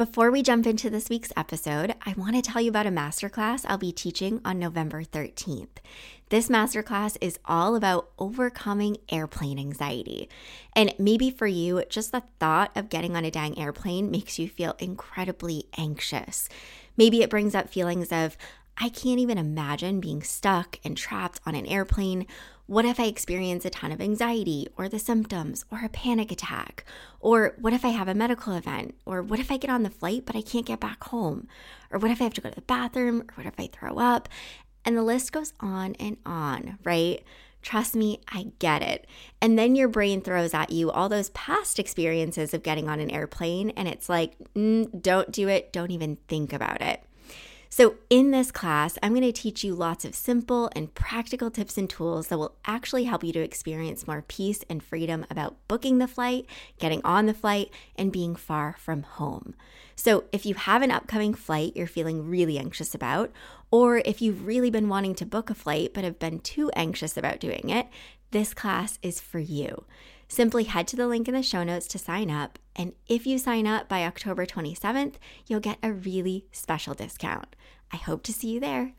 [0.00, 3.66] Before we jump into this week's episode, I want to tell you about a masterclass
[3.68, 5.76] I'll be teaching on November 13th.
[6.30, 10.30] This masterclass is all about overcoming airplane anxiety.
[10.74, 14.48] And maybe for you, just the thought of getting on a dang airplane makes you
[14.48, 16.48] feel incredibly anxious.
[16.96, 18.38] Maybe it brings up feelings of,
[18.78, 22.26] I can't even imagine being stuck and trapped on an airplane
[22.70, 26.84] what if I experience a ton of anxiety or the symptoms or a panic attack?
[27.18, 28.94] Or what if I have a medical event?
[29.04, 31.48] Or what if I get on the flight but I can't get back home?
[31.90, 33.22] Or what if I have to go to the bathroom?
[33.22, 34.28] Or what if I throw up?
[34.84, 37.24] And the list goes on and on, right?
[37.60, 39.08] Trust me, I get it.
[39.42, 43.10] And then your brain throws at you all those past experiences of getting on an
[43.10, 47.02] airplane, and it's like, mm, don't do it, don't even think about it.
[47.72, 51.78] So, in this class, I'm going to teach you lots of simple and practical tips
[51.78, 55.98] and tools that will actually help you to experience more peace and freedom about booking
[55.98, 56.46] the flight,
[56.80, 59.54] getting on the flight, and being far from home.
[59.94, 63.30] So, if you have an upcoming flight you're feeling really anxious about,
[63.70, 67.16] or if you've really been wanting to book a flight but have been too anxious
[67.16, 67.86] about doing it,
[68.32, 69.84] this class is for you.
[70.26, 72.58] Simply head to the link in the show notes to sign up.
[72.76, 75.14] And if you sign up by October 27th,
[75.48, 77.56] you'll get a really special discount.
[77.92, 78.92] I hope to see you there.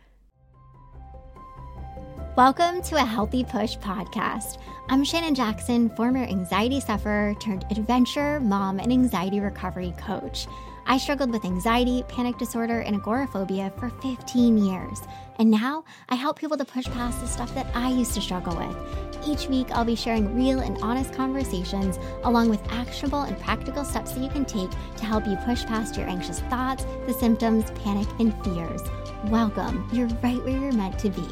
[2.36, 4.58] Welcome to a Healthy Push podcast.
[4.89, 10.47] I'm Shannon Jackson, former anxiety sufferer turned adventure, mom, and anxiety recovery coach.
[10.86, 15.02] I struggled with anxiety, panic disorder, and agoraphobia for 15 years.
[15.40, 18.56] And now I help people to push past the stuff that I used to struggle
[18.56, 19.28] with.
[19.28, 24.14] Each week, I'll be sharing real and honest conversations along with actionable and practical steps
[24.14, 28.08] that you can take to help you push past your anxious thoughts, the symptoms, panic,
[28.20, 28.82] and fears.
[29.26, 29.88] Welcome.
[29.94, 31.28] You're right where you're meant to be.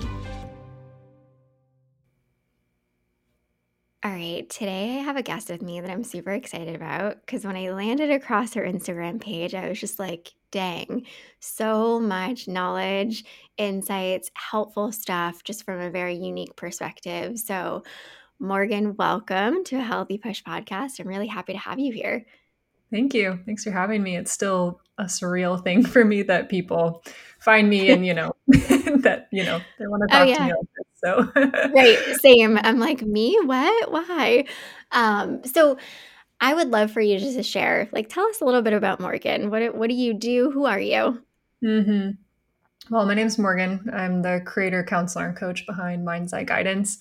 [4.09, 7.45] All right, today I have a guest with me that I'm super excited about because
[7.45, 11.05] when I landed across her Instagram page, I was just like, dang,
[11.39, 13.23] so much knowledge,
[13.57, 17.37] insights, helpful stuff, just from a very unique perspective.
[17.37, 17.83] So,
[18.39, 20.99] Morgan, welcome to a Healthy Push podcast.
[20.99, 22.25] I'm really happy to have you here.
[22.89, 23.39] Thank you.
[23.45, 24.17] Thanks for having me.
[24.17, 27.03] It's still a surreal thing for me that people
[27.39, 30.47] find me and, you know, that, you know, they want to oh, talk oh, yeah.
[30.47, 30.78] to me.
[31.03, 31.97] So Right.
[32.21, 32.57] Same.
[32.61, 33.37] I'm like, me?
[33.43, 33.91] What?
[33.91, 34.45] Why?
[34.91, 35.77] Um, so
[36.41, 38.99] I would love for you just to share, like, tell us a little bit about
[38.99, 39.49] Morgan.
[39.49, 40.51] What what do you do?
[40.51, 41.21] Who are you?
[41.63, 42.11] Mm-hmm.
[42.89, 43.89] Well, my name is Morgan.
[43.93, 46.99] I'm the creator, counselor, and coach behind Mind's Eye Guidance.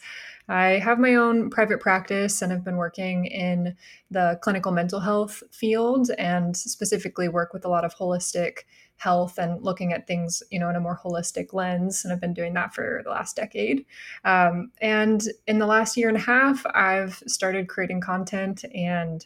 [0.49, 3.77] I have my own private practice and have been working in
[4.11, 8.61] the clinical mental health field and specifically work with a lot of holistic
[8.99, 12.05] health and looking at things, you know, in a more holistic lens.
[12.05, 13.87] And I've been doing that for the last decade.
[14.25, 19.25] Um, and in the last year and a half, I've started creating content and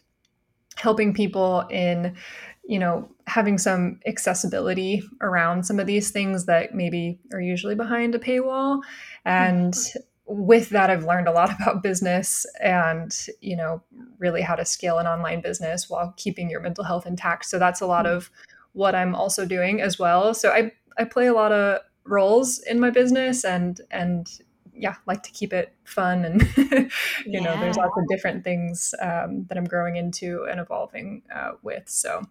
[0.76, 2.16] helping people in
[2.64, 8.14] you know having some accessibility around some of these things that maybe are usually behind
[8.14, 8.80] a paywall
[9.24, 10.00] and mm-hmm.
[10.26, 13.82] with that i've learned a lot about business and you know
[14.18, 17.80] really how to scale an online business while keeping your mental health intact so that's
[17.80, 18.16] a lot mm-hmm.
[18.16, 18.30] of
[18.72, 20.34] what I'm also doing as well.
[20.34, 24.28] So I I play a lot of roles in my business and and
[24.74, 26.88] yeah, like to keep it fun and you
[27.26, 27.40] yeah.
[27.40, 31.88] know there's lots of different things um, that I'm growing into and evolving uh, with.
[31.88, 32.22] So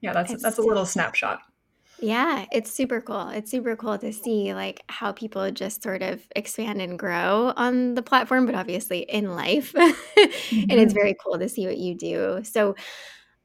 [0.00, 1.40] yeah, that's it's, that's a little snapshot.
[2.00, 3.28] Yeah, it's super cool.
[3.28, 7.94] It's super cool to see like how people just sort of expand and grow on
[7.94, 9.72] the platform, but obviously in life.
[9.74, 10.60] mm-hmm.
[10.70, 11.00] And it's mm-hmm.
[11.00, 12.40] very cool to see what you do.
[12.42, 12.74] So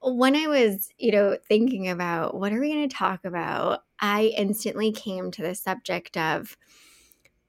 [0.06, 4.34] when I was, you know, thinking about what are we going to talk about, I
[4.38, 6.56] instantly came to the subject of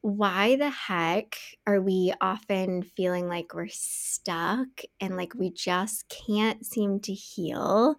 [0.01, 4.69] why the heck are we often feeling like we're stuck
[5.01, 7.97] and like we just can't seem to heal?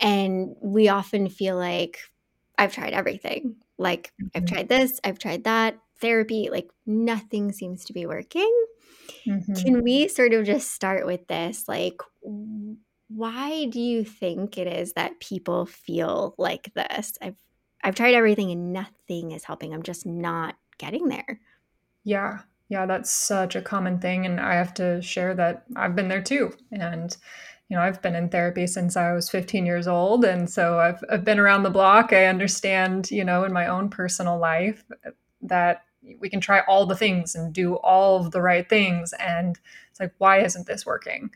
[0.00, 1.98] And we often feel like
[2.56, 3.56] I've tried everything.
[3.78, 4.54] Like I've mm-hmm.
[4.54, 8.52] tried this, I've tried that, therapy, like nothing seems to be working.
[9.26, 9.54] Mm-hmm.
[9.54, 11.66] Can we sort of just start with this?
[11.66, 12.00] Like,
[13.08, 17.14] why do you think it is that people feel like this?
[17.20, 17.36] I've
[17.82, 19.72] I've tried everything and nothing is helping.
[19.72, 21.40] I'm just not getting there.
[22.04, 22.40] Yeah.
[22.68, 26.22] Yeah, that's such a common thing and I have to share that I've been there
[26.22, 26.52] too.
[26.70, 27.16] And
[27.68, 31.02] you know, I've been in therapy since I was 15 years old and so I've
[31.10, 32.12] I've been around the block.
[32.12, 35.10] I understand, you know, in my own personal life uh,
[35.42, 35.84] that
[36.20, 39.58] we can try all the things and do all of the right things and
[39.90, 41.30] it's like why isn't this working?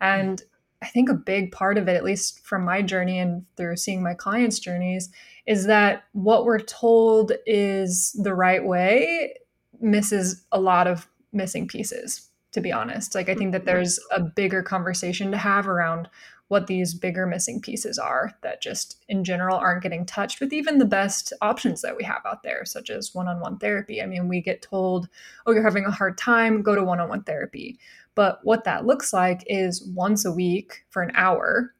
[0.00, 0.42] And
[0.80, 4.02] I think a big part of it, at least from my journey and through seeing
[4.02, 5.10] my clients' journeys,
[5.46, 9.34] is that what we're told is the right way
[9.80, 13.14] misses a lot of missing pieces, to be honest.
[13.14, 13.66] Like, I think that mm-hmm.
[13.66, 16.08] there's a bigger conversation to have around
[16.48, 20.78] what these bigger missing pieces are that just in general aren't getting touched with even
[20.78, 24.02] the best options that we have out there, such as one on one therapy.
[24.02, 25.08] I mean, we get told,
[25.46, 27.78] oh, you're having a hard time, go to one on one therapy.
[28.18, 31.72] But what that looks like is once a week for an hour.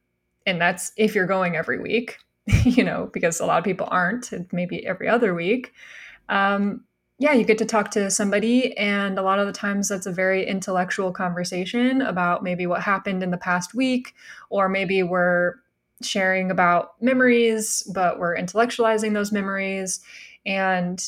[0.47, 2.19] And that's if you're going every week,
[2.65, 5.73] you know, because a lot of people aren't, maybe every other week.
[6.29, 6.85] Um,
[7.19, 10.13] yeah, you get to talk to somebody, and a lot of the times that's a
[10.13, 14.15] very intellectual conversation about maybe what happened in the past week,
[14.49, 15.55] or maybe we're
[16.03, 19.99] sharing about memories, but we're intellectualizing those memories.
[20.47, 21.05] And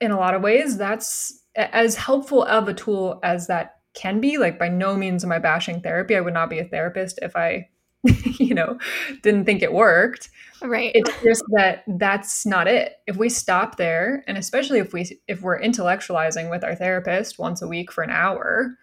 [0.00, 4.38] in a lot of ways, that's as helpful of a tool as that can be.
[4.38, 6.16] Like, by no means am I bashing therapy.
[6.16, 7.68] I would not be a therapist if I
[8.38, 8.78] you know,
[9.22, 10.30] didn't think it worked.
[10.62, 10.92] Right.
[10.94, 12.96] It's just that that's not it.
[13.06, 17.62] If we stop there, and especially if we if we're intellectualizing with our therapist once
[17.62, 18.78] a week for an hour,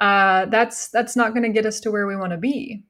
[0.00, 2.84] uh, that's that's not going to get us to where we want to be.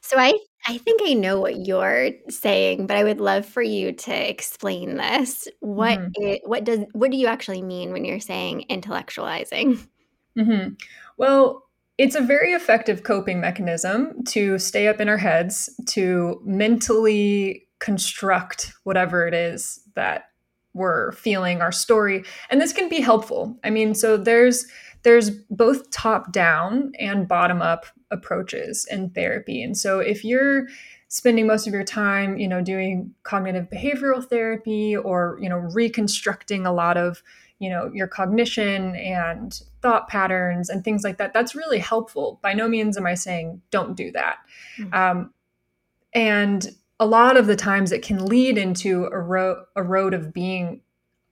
[0.00, 3.92] So I I think I know what you're saying, but I would love for you
[3.92, 5.48] to explain this.
[5.60, 6.22] What mm-hmm.
[6.22, 9.86] it, what does what do you actually mean when you're saying intellectualizing?
[10.36, 10.74] Mm-hmm.
[11.16, 11.62] Well,
[11.98, 18.72] it's a very effective coping mechanism to stay up in our heads, to mentally construct
[18.84, 20.30] whatever it is that
[20.76, 24.66] we're feeling our story and this can be helpful i mean so there's
[25.02, 30.66] there's both top down and bottom up approaches in therapy and so if you're
[31.08, 36.66] spending most of your time you know doing cognitive behavioral therapy or you know reconstructing
[36.66, 37.22] a lot of
[37.58, 42.40] you know your cognition and thought patterns and things like that that's really helpful.
[42.42, 44.38] By no means am i saying don't do that.
[44.78, 44.94] Mm-hmm.
[44.94, 45.32] um,
[46.12, 50.32] and a lot of the times it can lead into a, ro- a road of
[50.32, 50.80] being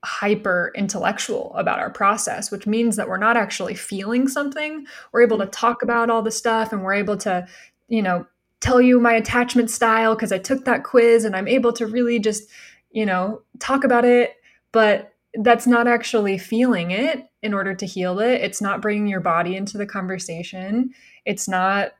[0.05, 4.87] hyper intellectual about our process which means that we're not actually feeling something.
[5.11, 7.47] We're able to talk about all the stuff and we're able to
[7.89, 8.27] you know
[8.61, 12.19] tell you my attachment style because i took that quiz and i'm able to really
[12.19, 12.49] just
[12.93, 14.37] you know talk about it
[14.73, 18.41] but that's not actually feeling it in order to heal it.
[18.41, 20.95] It's not bringing your body into the conversation.
[21.27, 21.93] It's not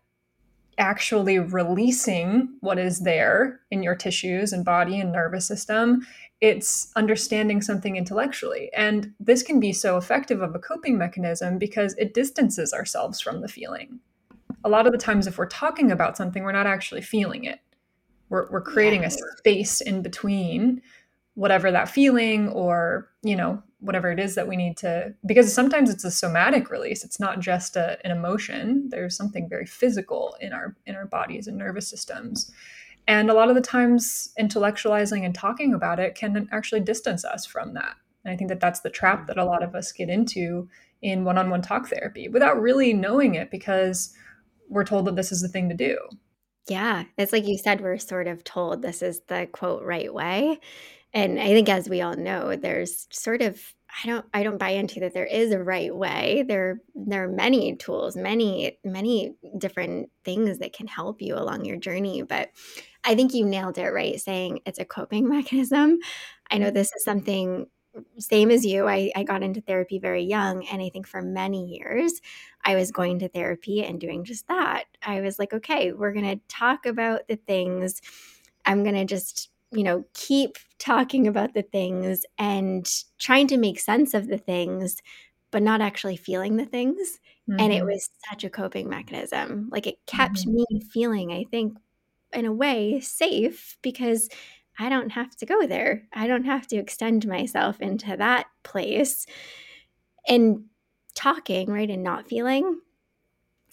[0.79, 6.05] actually releasing what is there in your tissues and body and nervous system.
[6.41, 8.73] It's understanding something intellectually.
[8.75, 13.43] And this can be so effective of a coping mechanism because it distances ourselves from
[13.43, 14.01] the feeling.
[14.65, 17.61] A lot of the times, if we're talking about something, we're not actually feeling it.
[18.31, 19.09] We're, we're creating yeah.
[19.09, 20.81] a space in between
[21.35, 25.91] whatever that feeling or you know whatever it is that we need to because sometimes
[25.91, 27.05] it's a somatic release.
[27.05, 28.89] It's not just a, an emotion.
[28.91, 32.51] There's something very physical in our in our bodies and nervous systems.
[33.07, 37.45] And a lot of the times intellectualizing and talking about it can actually distance us
[37.45, 37.97] from that.
[38.25, 40.69] And i think that that's the trap that a lot of us get into
[41.03, 44.15] in one-on-one talk therapy without really knowing it because
[44.71, 45.99] we're told that this is the thing to do.
[46.67, 47.05] Yeah.
[47.19, 50.61] It's like you said we're sort of told this is the quote right way.
[51.13, 54.71] And I think as we all know, there's sort of I don't I don't buy
[54.71, 56.45] into that there is a right way.
[56.47, 61.77] There there are many tools, many many different things that can help you along your
[61.77, 62.51] journey, but
[63.05, 65.99] I think you nailed it right saying it's a coping mechanism.
[66.51, 67.67] I know this is something
[68.19, 68.89] same as you.
[68.89, 70.67] I, I got into therapy very young.
[70.67, 72.21] And I think for many years,
[72.65, 74.85] I was going to therapy and doing just that.
[75.03, 78.01] I was like, okay, we're going to talk about the things.
[78.65, 82.89] I'm going to just you know, keep talking about the things and
[83.19, 84.97] trying to make sense of the things,
[85.51, 87.19] but not actually feeling the things.
[87.49, 87.61] Mm-hmm.
[87.61, 87.87] And it mm-hmm.
[87.87, 89.69] was such a coping mechanism.
[89.71, 90.55] Like it kept mm-hmm.
[90.55, 91.79] me feeling, I think,
[92.33, 94.29] in a way, safe because
[94.79, 96.09] I don't have to go there.
[96.13, 99.27] I don't have to extend myself into that place.
[100.27, 100.65] And
[101.15, 102.81] talking, right, and not feeling,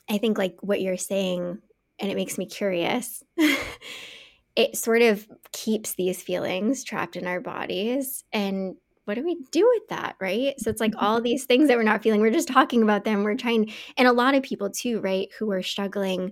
[0.09, 1.59] I think like what you're saying,
[1.99, 3.23] and it makes me curious.
[4.61, 8.75] it sort of keeps these feelings trapped in our bodies and
[9.05, 11.03] what do we do with that right so it's like mm-hmm.
[11.03, 14.07] all these things that we're not feeling we're just talking about them we're trying and
[14.07, 16.31] a lot of people too right who are struggling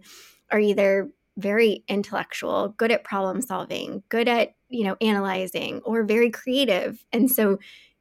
[0.52, 6.30] are either very intellectual good at problem solving good at you know analyzing or very
[6.30, 7.58] creative and so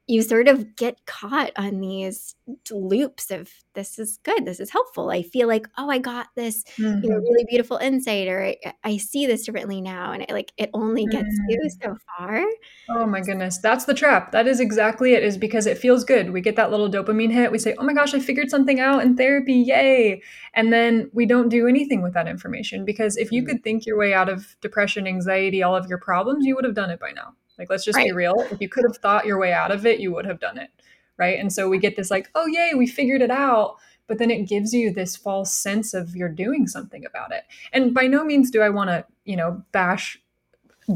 [0.09, 2.35] you sort of get caught on these
[2.71, 6.63] loops of this is good this is helpful i feel like oh i got this
[6.77, 7.03] mm-hmm.
[7.03, 7.23] you know mm-hmm.
[7.23, 11.05] really beautiful insight or I, I, see this differently now and it like it only
[11.05, 11.49] gets mm-hmm.
[11.49, 12.43] you so far
[12.89, 16.31] oh my goodness that's the trap that is exactly it is because it feels good
[16.31, 19.03] we get that little dopamine hit we say oh my gosh i figured something out
[19.03, 20.21] in therapy yay
[20.55, 23.51] and then we don't do anything with that information because if you mm-hmm.
[23.51, 26.73] could think your way out of depression anxiety all of your problems you would have
[26.73, 28.07] done it by now like, let's just right.
[28.07, 28.35] be real.
[28.51, 30.69] If you could have thought your way out of it, you would have done it.
[31.17, 31.37] Right.
[31.37, 33.77] And so we get this like, oh, yay, we figured it out.
[34.07, 37.43] but then it gives you this false sense of you're doing something about it.
[37.73, 40.19] And by no means do I want to, you know, bash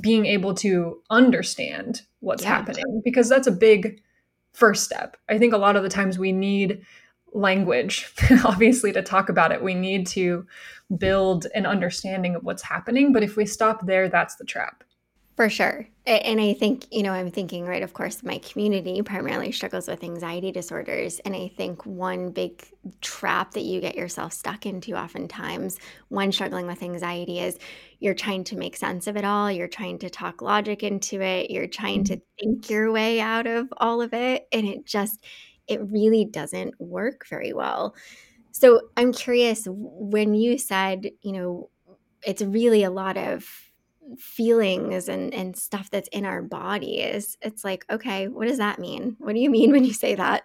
[0.02, 2.50] being able to understand what's yeah.
[2.50, 4.02] happening because that's a big
[4.54, 5.18] first step.
[5.30, 6.82] I think a lot of the times we need
[7.34, 8.12] language,
[8.46, 9.64] obviously, to talk about it.
[9.64, 10.46] We need to
[10.98, 13.14] build an understanding of what's happening.
[13.14, 14.84] But if we stop there, that's the trap.
[15.36, 15.88] For sure.
[16.06, 20.04] And I think, you know, I'm thinking, right, of course, my community primarily struggles with
[20.04, 21.20] anxiety disorders.
[21.20, 22.68] And I think one big
[23.02, 27.58] trap that you get yourself stuck into oftentimes when struggling with anxiety is
[28.00, 29.52] you're trying to make sense of it all.
[29.52, 31.50] You're trying to talk logic into it.
[31.50, 32.52] You're trying to mm-hmm.
[32.52, 34.48] think your way out of all of it.
[34.52, 35.24] And it just,
[35.68, 37.96] it really doesn't work very well.
[38.52, 41.70] So I'm curious when you said, you know,
[42.24, 43.48] it's really a lot of
[44.18, 49.16] feelings and and stuff that's in our bodies it's like okay what does that mean?
[49.20, 50.44] What do you mean when you say that?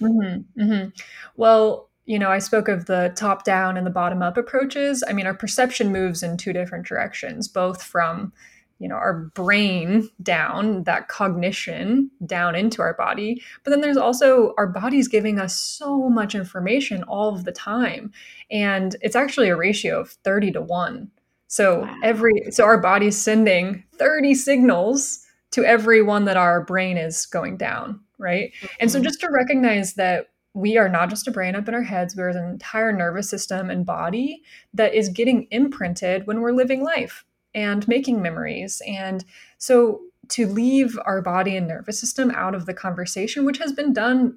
[0.00, 0.88] Mm-hmm, mm-hmm.
[1.36, 5.02] well you know i spoke of the top down and the bottom up approaches.
[5.08, 8.32] I mean our perception moves in two different directions both from
[8.78, 14.54] you know our brain down that cognition down into our body but then there's also
[14.56, 18.12] our body's giving us so much information all of the time
[18.50, 21.10] and it's actually a ratio of 30 to 1
[21.48, 21.96] so wow.
[22.04, 27.56] every so our body's sending 30 signals to every one that our brain is going
[27.56, 28.52] down, right?
[28.58, 28.66] Mm-hmm.
[28.80, 29.04] And so mm-hmm.
[29.04, 32.28] just to recognize that we are not just a brain up in our heads, we're
[32.28, 34.42] an entire nervous system and body
[34.74, 37.24] that is getting imprinted when we're living life
[37.54, 38.82] and making memories.
[38.86, 39.24] And
[39.56, 43.92] so to leave our body and nervous system out of the conversation, which has been
[43.92, 44.36] done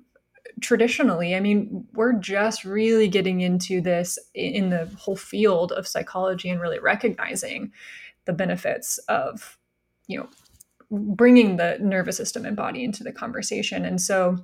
[0.59, 6.49] traditionally, I mean, we're just really getting into this in the whole field of psychology
[6.49, 7.71] and really recognizing
[8.25, 9.57] the benefits of,
[10.07, 10.29] you know,
[10.91, 13.85] bringing the nervous system and body into the conversation.
[13.85, 14.37] And so,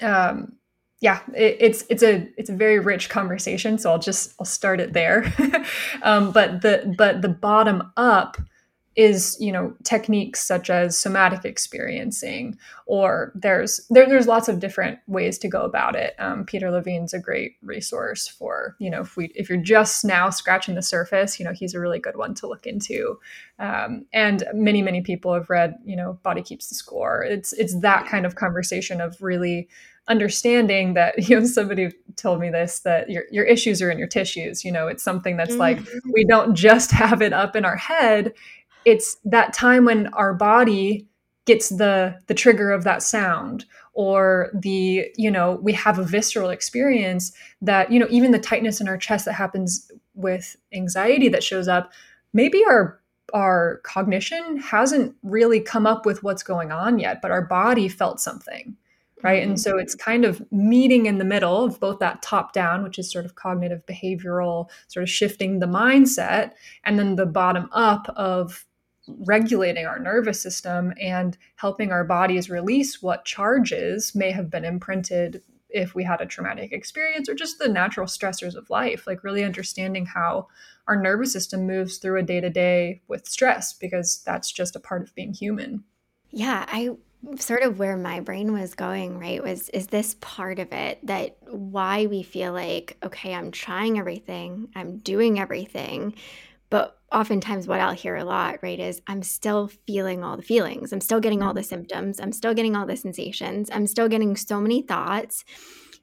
[0.00, 0.56] um,
[1.00, 3.78] yeah, it, it's it's a it's a very rich conversation.
[3.78, 5.32] So I'll just I'll start it there.
[6.02, 8.36] um, but the but the bottom up
[8.96, 14.98] is you know techniques such as somatic experiencing or there's there, there's lots of different
[15.06, 16.14] ways to go about it.
[16.18, 20.28] Um, peter levine's a great resource for you know if we if you're just now
[20.28, 23.18] scratching the surface you know he's a really good one to look into.
[23.58, 27.22] Um, and many many people have read you know body keeps the score.
[27.22, 29.68] It's it's that kind of conversation of really
[30.08, 34.08] understanding that you know somebody told me this that your, your issues are in your
[34.08, 34.64] tissues.
[34.64, 35.60] You know it's something that's mm-hmm.
[35.60, 35.78] like
[36.12, 38.34] we don't just have it up in our head
[38.84, 41.06] it's that time when our body
[41.46, 46.50] gets the the trigger of that sound or the you know we have a visceral
[46.50, 51.42] experience that you know even the tightness in our chest that happens with anxiety that
[51.42, 51.92] shows up
[52.32, 53.00] maybe our
[53.32, 58.20] our cognition hasn't really come up with what's going on yet but our body felt
[58.20, 58.76] something
[59.22, 59.50] right mm-hmm.
[59.50, 62.98] and so it's kind of meeting in the middle of both that top down which
[62.98, 66.52] is sort of cognitive behavioral sort of shifting the mindset
[66.84, 68.66] and then the bottom up of
[69.20, 75.42] regulating our nervous system and helping our bodies release what charges may have been imprinted
[75.68, 79.44] if we had a traumatic experience or just the natural stressors of life like really
[79.44, 80.48] understanding how
[80.88, 84.80] our nervous system moves through a day to day with stress because that's just a
[84.80, 85.84] part of being human.
[86.32, 86.90] Yeah i
[87.38, 91.36] sort of where my brain was going right was is this part of it that
[91.50, 96.14] why we feel like okay i'm trying everything i'm doing everything
[96.70, 100.92] but oftentimes, what I'll hear a lot, right, is I'm still feeling all the feelings.
[100.92, 101.68] I'm still getting all the mm-hmm.
[101.68, 102.20] symptoms.
[102.20, 103.70] I'm still getting all the sensations.
[103.72, 105.44] I'm still getting so many thoughts,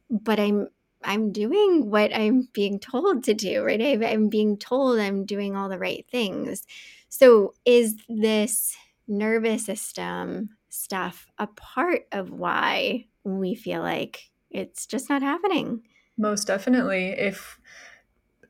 [0.10, 0.68] but I'm
[1.04, 4.04] I'm doing what I'm being told to do, right?
[4.04, 6.66] I'm being told I'm doing all the right things.
[7.10, 8.76] So, is this
[9.08, 15.84] nervous system stuff a part of why we feel like it's just not happening?
[16.18, 17.10] Most definitely.
[17.10, 17.60] If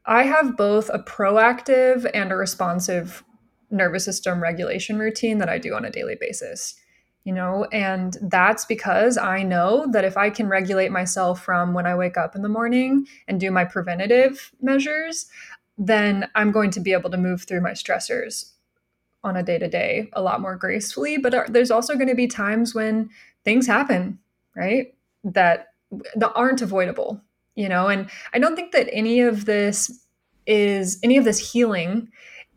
[0.08, 3.24] I have both a proactive and a responsive
[3.70, 6.76] nervous system regulation routine that I do on a daily basis.
[7.26, 11.86] You know, and that's because I know that if I can regulate myself from when
[11.86, 15.26] I wake up in the morning and do my preventative measures,
[15.78, 18.54] then I'm going to be able to move through my stressors
[19.26, 21.18] on a day to day a lot more gracefully.
[21.18, 23.10] But uh, there's also going to be times when
[23.44, 24.20] things happen,
[24.56, 24.96] right?
[25.26, 25.68] That
[26.16, 27.22] that aren't avoidable
[27.58, 30.06] you know and i don't think that any of this
[30.46, 32.08] is any of this healing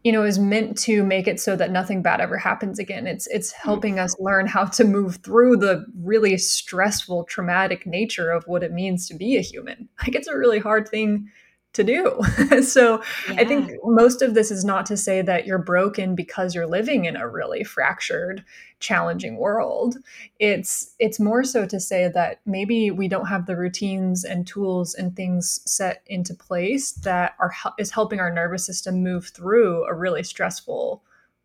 [0.04, 3.26] you know is meant to make it so that nothing bad ever happens again it's
[3.28, 3.68] it's hmm.
[3.68, 8.72] helping us learn how to move through the really stressful traumatic nature of what it
[8.72, 11.28] means to be a human like it's a really hard thing
[11.72, 12.20] to do.
[12.62, 13.40] so yeah.
[13.40, 17.04] I think most of this is not to say that you're broken because you're living
[17.04, 18.44] in a really fractured,
[18.80, 19.96] challenging world.
[20.38, 24.94] It's it's more so to say that maybe we don't have the routines and tools
[24.94, 29.94] and things set into place that are is helping our nervous system move through a
[29.94, 31.04] really stressful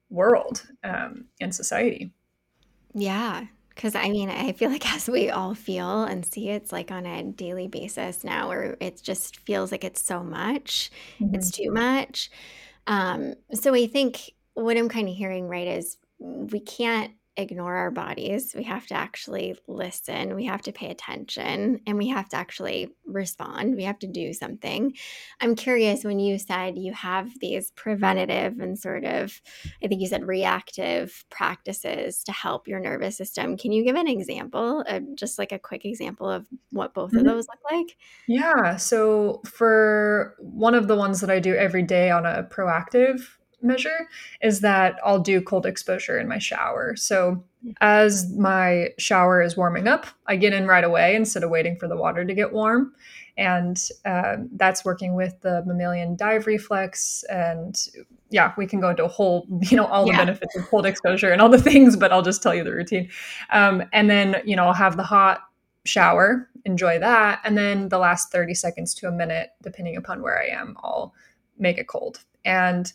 [0.09, 2.11] world um, and society.
[2.93, 6.91] Yeah, because I mean, I feel like as we all feel and see, it's like
[6.91, 11.35] on a daily basis now, where it just feels like it's so much, mm-hmm.
[11.35, 12.31] it's too much.
[12.87, 17.91] Um, so I think what I'm kind of hearing right is we can't ignore our
[17.91, 18.53] bodies.
[18.55, 20.35] We have to actually listen.
[20.35, 23.75] We have to pay attention and we have to actually respond.
[23.75, 24.93] We have to do something.
[25.41, 29.41] I'm curious when you said you have these preventative and sort of,
[29.83, 33.57] I think you said reactive practices to help your nervous system.
[33.57, 37.19] Can you give an example, uh, just like a quick example of what both mm-hmm.
[37.19, 37.97] of those look like?
[38.27, 38.77] Yeah.
[38.77, 43.27] So for one of the ones that I do every day on a proactive
[43.65, 44.07] measure
[44.41, 46.95] is that I'll do cold exposure in my shower.
[46.95, 47.43] So
[47.81, 51.87] as my shower is warming up, I get in right away instead of waiting for
[51.87, 52.93] the water to get warm.
[53.37, 57.23] And uh, that's working with the mammalian dive reflex.
[57.29, 57.77] And
[58.29, 60.17] yeah, we can go into a whole, you know, all the yeah.
[60.17, 63.09] benefits of cold exposure and all the things, but I'll just tell you the routine.
[63.49, 65.41] Um, and then, you know, I'll have the hot
[65.85, 67.41] shower, enjoy that.
[67.43, 71.13] And then the last 30 seconds to a minute, depending upon where I am, I'll
[71.57, 72.23] make it cold.
[72.43, 72.91] And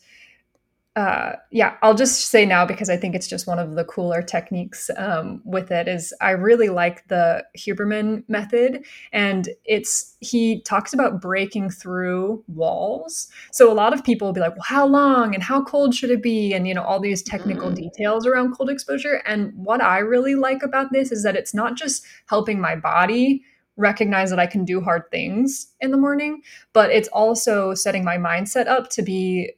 [0.97, 4.23] uh, yeah, I'll just say now because I think it's just one of the cooler
[4.23, 5.87] techniques um, with it.
[5.87, 13.29] Is I really like the Huberman method, and it's he talks about breaking through walls.
[13.53, 16.11] So a lot of people will be like, "Well, how long and how cold should
[16.11, 17.77] it be?" And you know all these technical mm.
[17.77, 19.23] details around cold exposure.
[19.27, 23.45] And what I really like about this is that it's not just helping my body
[23.77, 26.43] recognize that I can do hard things in the morning,
[26.73, 29.53] but it's also setting my mindset up to be.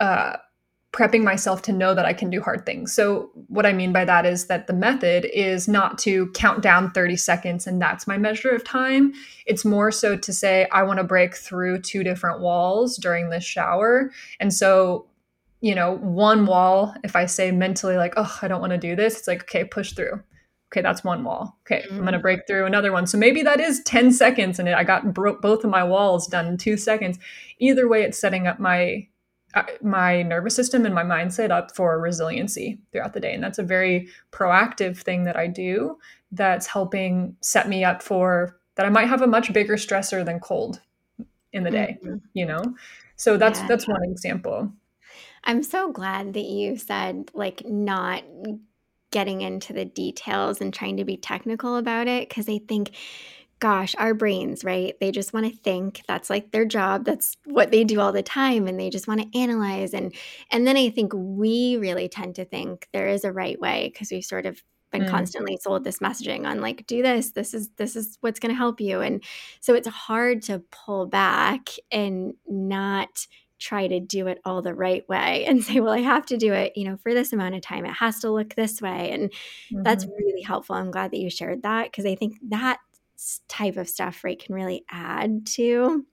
[0.00, 0.36] Uh,
[0.94, 2.94] prepping myself to know that I can do hard things.
[2.94, 6.92] So, what I mean by that is that the method is not to count down
[6.92, 9.12] 30 seconds and that's my measure of time.
[9.44, 13.44] It's more so to say, I want to break through two different walls during this
[13.44, 14.12] shower.
[14.38, 15.06] And so,
[15.60, 18.94] you know, one wall, if I say mentally, like, oh, I don't want to do
[18.94, 20.22] this, it's like, okay, push through.
[20.72, 21.58] Okay, that's one wall.
[21.62, 21.96] Okay, mm-hmm.
[21.96, 23.06] I'm going to break through another one.
[23.06, 26.46] So maybe that is 10 seconds and I got bro- both of my walls done
[26.46, 27.18] in two seconds.
[27.58, 29.08] Either way, it's setting up my
[29.82, 33.34] my nervous system and my mindset up for resiliency throughout the day.
[33.34, 35.98] And that's a very proactive thing that I do
[36.32, 40.40] that's helping set me up for that I might have a much bigger stressor than
[40.40, 40.80] cold
[41.52, 42.16] in the day, mm-hmm.
[42.32, 42.62] you know?
[43.16, 43.68] So that's yeah.
[43.68, 44.72] that's one example.
[45.44, 48.24] I'm so glad that you said like not
[49.10, 52.90] getting into the details and trying to be technical about it because I think
[53.64, 54.94] gosh, our brains, right?
[55.00, 56.02] They just want to think.
[56.06, 57.06] That's like their job.
[57.06, 60.14] That's what they do all the time and they just want to analyze and
[60.50, 64.10] and then I think we really tend to think there is a right way because
[64.10, 65.08] we've sort of been mm.
[65.08, 68.56] constantly sold this messaging on like do this this is this is what's going to
[68.56, 69.24] help you and
[69.60, 73.26] so it's hard to pull back and not
[73.58, 76.52] try to do it all the right way and say well i have to do
[76.52, 79.30] it you know for this amount of time it has to look this way and
[79.30, 79.82] mm-hmm.
[79.82, 82.78] that's really helpful i'm glad that you shared that because i think that
[83.48, 86.04] type of stuff, right, can really add to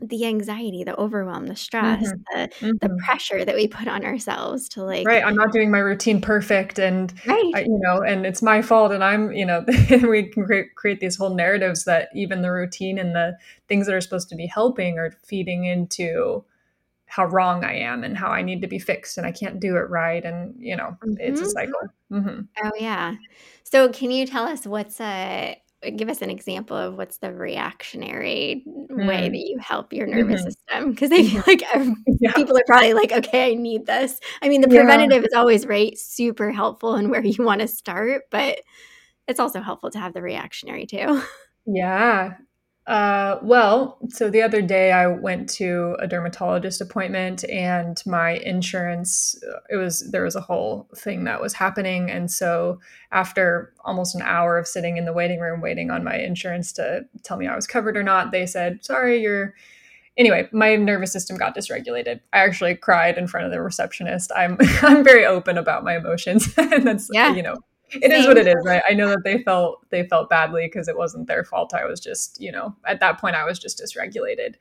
[0.00, 2.20] the anxiety, the overwhelm, the stress, mm-hmm.
[2.32, 2.76] the mm-hmm.
[2.80, 5.24] the pressure that we put on ourselves to like right.
[5.24, 7.52] I'm not doing my routine perfect, and right.
[7.54, 9.64] I, you know, and it's my fault, and I'm you know,
[10.08, 13.36] we can create, create these whole narratives that even the routine and the
[13.68, 16.44] things that are supposed to be helping are feeding into
[17.06, 19.76] how wrong I am and how I need to be fixed and I can't do
[19.76, 21.14] it right, and you know, mm-hmm.
[21.20, 21.50] it's a mm-hmm.
[21.50, 21.80] cycle.
[22.10, 22.40] Mm-hmm.
[22.64, 23.14] Oh yeah.
[23.62, 25.56] So can you tell us what's a
[25.90, 29.06] give us an example of what's the reactionary mm.
[29.06, 30.50] way that you help your nervous mm-hmm.
[30.50, 31.62] system because i feel like
[32.20, 32.32] yeah.
[32.32, 35.26] people are probably like okay i need this i mean the preventative yeah.
[35.26, 38.60] is always right super helpful and where you want to start but
[39.26, 41.22] it's also helpful to have the reactionary too
[41.66, 42.34] yeah
[42.86, 49.42] uh, well, so the other day I went to a dermatologist appointment and my insurance,
[49.42, 52.10] uh, it was, there was a whole thing that was happening.
[52.10, 56.16] And so after almost an hour of sitting in the waiting room waiting on my
[56.16, 59.54] insurance to tell me I was covered or not, they said, sorry, you're,
[60.18, 62.20] anyway, my nervous system got dysregulated.
[62.34, 64.30] I actually cried in front of the receptionist.
[64.36, 67.32] I'm, I'm very open about my emotions and that's, yeah.
[67.32, 67.56] you know,
[67.90, 68.56] it is what it is.
[68.64, 71.74] Right i know that they felt they felt badly because it wasn't their fault.
[71.74, 74.54] I was just you know at that point i was just dysregulated.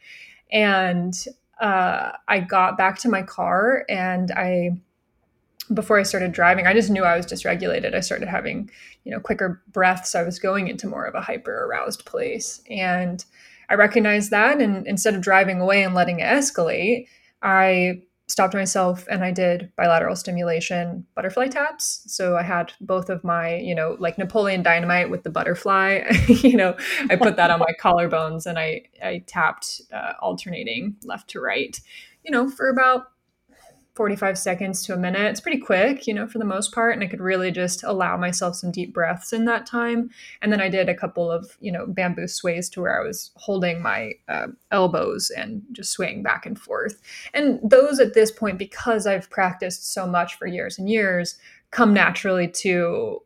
[0.52, 1.14] And
[1.60, 4.72] uh, i got back to my car and i
[5.74, 7.96] before i started driving i just knew i was dysregulated.
[7.96, 8.70] I started having
[9.04, 10.16] you know quicker breaths.
[10.16, 12.62] I was going into more of a hyper aroused place.
[12.70, 13.24] And
[13.70, 14.62] i I recognized that.
[14.62, 17.08] And instead of driving away and letting it escalate,
[17.42, 22.04] I stopped myself and I did bilateral stimulation butterfly taps.
[22.08, 26.56] So I had both of my, you know, like Napoleon Dynamite with the butterfly, you
[26.56, 26.76] know,
[27.10, 31.80] I put that on my collarbones and I, I tapped uh, alternating left to right,
[32.24, 33.08] you know, for about
[33.96, 35.22] 45 seconds to a minute.
[35.22, 36.96] It's pretty quick, you know, for the most part.
[36.96, 40.10] And I could really just allow myself some deep breaths in that time.
[40.42, 43.32] And then I did a couple of, you know, bamboo sways to where I was
[43.36, 47.00] holding my uh, elbows and just swaying back and forth.
[47.36, 51.38] And those at this point, because I've practiced so much for years and years,
[51.70, 53.22] come naturally to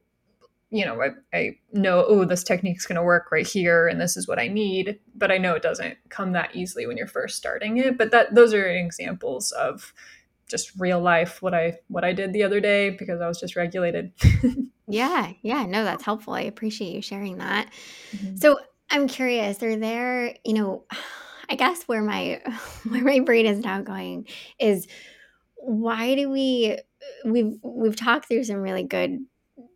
[0.70, 4.18] you know, I, I know, oh, this technique's going to work right here and this
[4.18, 5.00] is what I need.
[5.16, 7.98] But I know it doesn't come that easily when you're first starting it.
[7.98, 9.94] But that those are examples of
[10.48, 13.56] just real life what I what I did the other day because I was just
[13.56, 14.12] regulated.
[14.88, 16.34] yeah, yeah, no, that's helpful.
[16.34, 17.70] I appreciate you sharing that.
[18.16, 18.38] Mm-hmm.
[18.38, 20.86] So I'm curious, are there, you know,
[21.50, 22.42] I guess where my
[22.88, 24.28] where my brain is now going
[24.60, 24.88] is
[25.56, 26.78] why do we
[27.26, 29.20] we've we've talked through some really good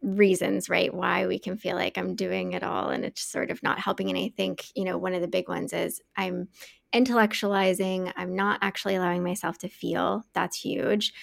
[0.02, 0.94] reasons, right?
[0.94, 4.10] Why we can feel like I'm doing it all and it's sort of not helping.
[4.10, 6.48] And I think, you know, one of the big ones is I'm
[6.94, 8.12] intellectualizing.
[8.16, 10.24] I'm not actually allowing myself to feel.
[10.34, 11.14] That's huge.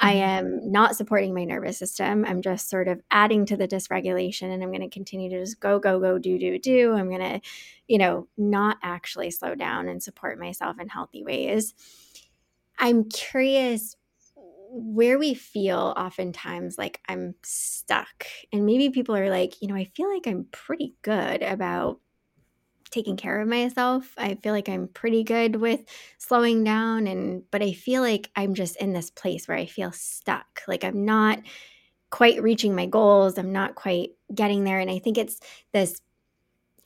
[0.00, 0.22] I mm-hmm.
[0.22, 2.24] am not supporting my nervous system.
[2.24, 5.58] I'm just sort of adding to the dysregulation and I'm going to continue to just
[5.58, 6.94] go, go, go, do, do, do.
[6.94, 7.40] I'm going to,
[7.88, 11.74] you know, not actually slow down and support myself in healthy ways.
[12.78, 13.96] I'm curious
[14.70, 18.26] where we feel oftentimes like I'm stuck.
[18.52, 22.00] And maybe people are like, you know, I feel like I'm pretty good about
[22.90, 24.14] taking care of myself.
[24.16, 25.80] I feel like I'm pretty good with
[26.18, 29.92] slowing down and but I feel like I'm just in this place where I feel
[29.92, 30.62] stuck.
[30.66, 31.40] Like I'm not
[32.10, 33.38] quite reaching my goals.
[33.38, 35.40] I'm not quite getting there and I think it's
[35.72, 36.00] this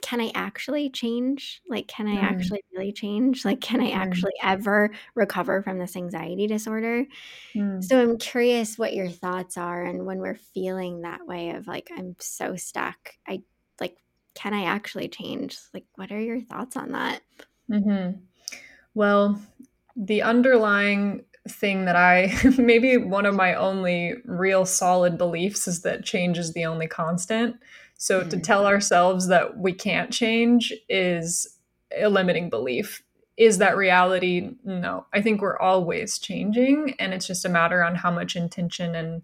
[0.02, 1.62] can I actually change?
[1.68, 2.22] Like can I mm.
[2.22, 3.44] actually really change?
[3.44, 3.96] Like can I mm.
[3.96, 7.06] actually ever recover from this anxiety disorder?
[7.54, 7.82] Mm.
[7.82, 11.90] So I'm curious what your thoughts are and when we're feeling that way of like
[11.96, 13.14] I'm so stuck.
[13.26, 13.42] I
[13.80, 13.96] like
[14.34, 15.58] can I actually change?
[15.72, 17.20] Like, what are your thoughts on that?
[17.70, 18.18] Mm-hmm.
[18.94, 19.40] Well,
[19.96, 26.04] the underlying thing that I maybe one of my only real solid beliefs is that
[26.04, 27.56] change is the only constant.
[28.02, 28.30] So mm-hmm.
[28.30, 31.46] to tell ourselves that we can't change is
[31.96, 33.00] a limiting belief.
[33.36, 34.56] Is that reality?
[34.64, 35.06] No.
[35.12, 39.22] I think we're always changing and it's just a matter on how much intention and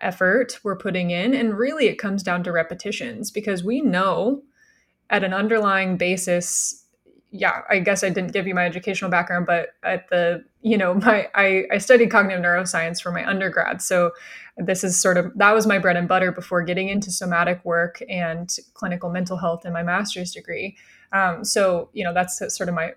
[0.00, 1.34] effort we're putting in.
[1.34, 4.42] And really, it comes down to repetitions because we know
[5.10, 6.86] at an underlying basis.
[7.30, 10.94] Yeah, I guess I didn't give you my educational background, but at the, you know,
[10.94, 13.82] my I, I studied cognitive neuroscience for my undergrad.
[13.82, 14.12] So
[14.56, 18.02] this is sort of that was my bread and butter before getting into somatic work
[18.08, 20.76] and clinical mental health in my master's degree.
[21.12, 22.92] Um, so, you know, that's sort of my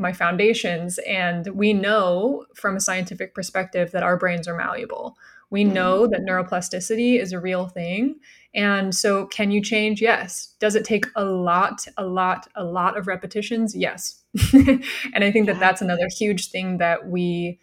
[0.00, 5.16] my foundations and we know from a scientific perspective that our brains are malleable
[5.50, 5.74] we mm-hmm.
[5.74, 8.16] know that neuroplasticity is a real thing.
[8.54, 10.00] And so, can you change?
[10.00, 10.54] Yes.
[10.58, 13.76] Does it take a lot, a lot, a lot of repetitions?
[13.76, 14.22] Yes.
[14.52, 17.58] and I think that that's another huge thing that we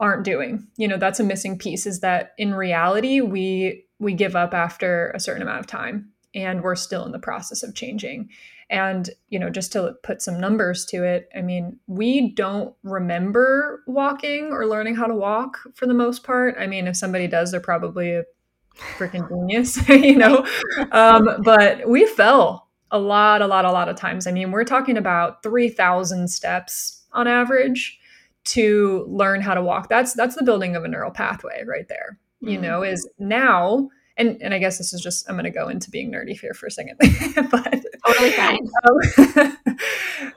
[0.00, 0.66] aren't doing.
[0.76, 5.10] You know, that's a missing piece is that in reality, we we give up after
[5.14, 8.28] a certain amount of time and we're still in the process of changing.
[8.70, 13.82] And, you know, just to put some numbers to it, I mean, we don't remember
[13.86, 16.56] walking or learning how to walk for the most part.
[16.58, 18.24] I mean, if somebody does, they're probably a
[18.76, 20.46] freaking genius, you know.
[20.92, 24.26] Um, but we fell a lot, a lot, a lot of times.
[24.26, 27.98] I mean, we're talking about 3,000 steps on average
[28.44, 29.88] to learn how to walk.
[29.88, 32.18] That's that's the building of a neural pathway right there.
[32.40, 32.62] You mm-hmm.
[32.62, 35.90] know, is now and and I guess this is just I'm going to go into
[35.90, 36.96] being nerdy here for a second,
[37.50, 38.68] but totally fine.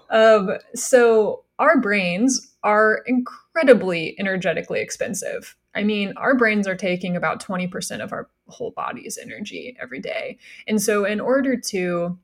[0.10, 5.56] Um, um, so our brains are incredibly energetically expensive.
[5.78, 10.38] I mean, our brains are taking about 20% of our whole body's energy every day.
[10.68, 12.18] And so, in order to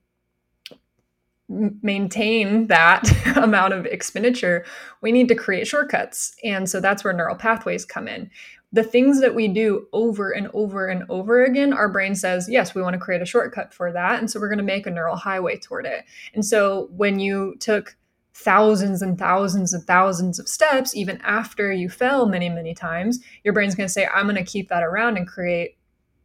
[1.49, 3.03] maintain that
[3.37, 4.65] amount of expenditure,
[5.01, 6.35] we need to create shortcuts.
[6.43, 8.31] And so that's where neural pathways come in
[8.73, 12.73] the things that we do over and over and over again, our brain says, yes,
[12.73, 14.19] we want to create a shortcut for that.
[14.19, 16.05] And so we're going to make a neural highway toward it.
[16.33, 17.95] And so when you took
[18.33, 23.53] thousands and thousands and thousands of steps, even after you fell many, many times, your
[23.53, 25.77] brain's going to say, I'm going to keep that around and create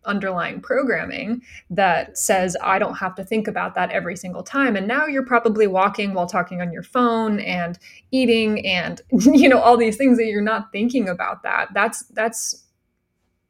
[0.05, 4.75] underlying programming that says I don't have to think about that every single time.
[4.75, 7.79] And now you're probably walking while talking on your phone and
[8.11, 11.69] eating and you know all these things that you're not thinking about that.
[11.75, 12.65] That's that's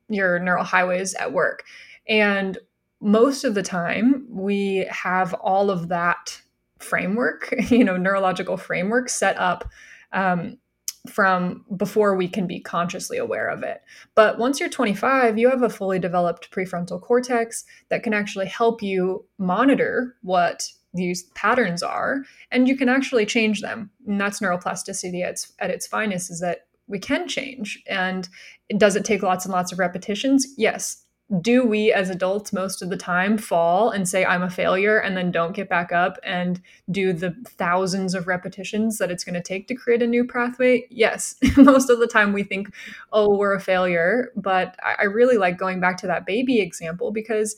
[0.08, 1.64] your neural highways at work.
[2.08, 2.58] And
[3.00, 6.42] most of the time we have all of that
[6.78, 9.68] framework, you know, neurological framework set up
[10.12, 10.58] um,
[11.08, 13.82] from before we can be consciously aware of it.
[14.14, 18.82] But once you're 25, you have a fully developed prefrontal cortex that can actually help
[18.82, 23.90] you monitor what these patterns are and you can actually change them.
[24.06, 27.82] And that's neuroplasticity at its, at its finest is that we can change.
[27.86, 28.28] And
[28.76, 30.46] does it take lots and lots of repetitions?
[30.56, 31.04] Yes
[31.42, 35.14] do we as adults most of the time fall and say i'm a failure and
[35.14, 39.42] then don't get back up and do the thousands of repetitions that it's going to
[39.42, 40.86] take to create a new pathway?
[40.90, 41.36] Yes.
[41.56, 42.74] Most of the time we think
[43.12, 47.56] oh we're a failure but i really like going back to that baby example because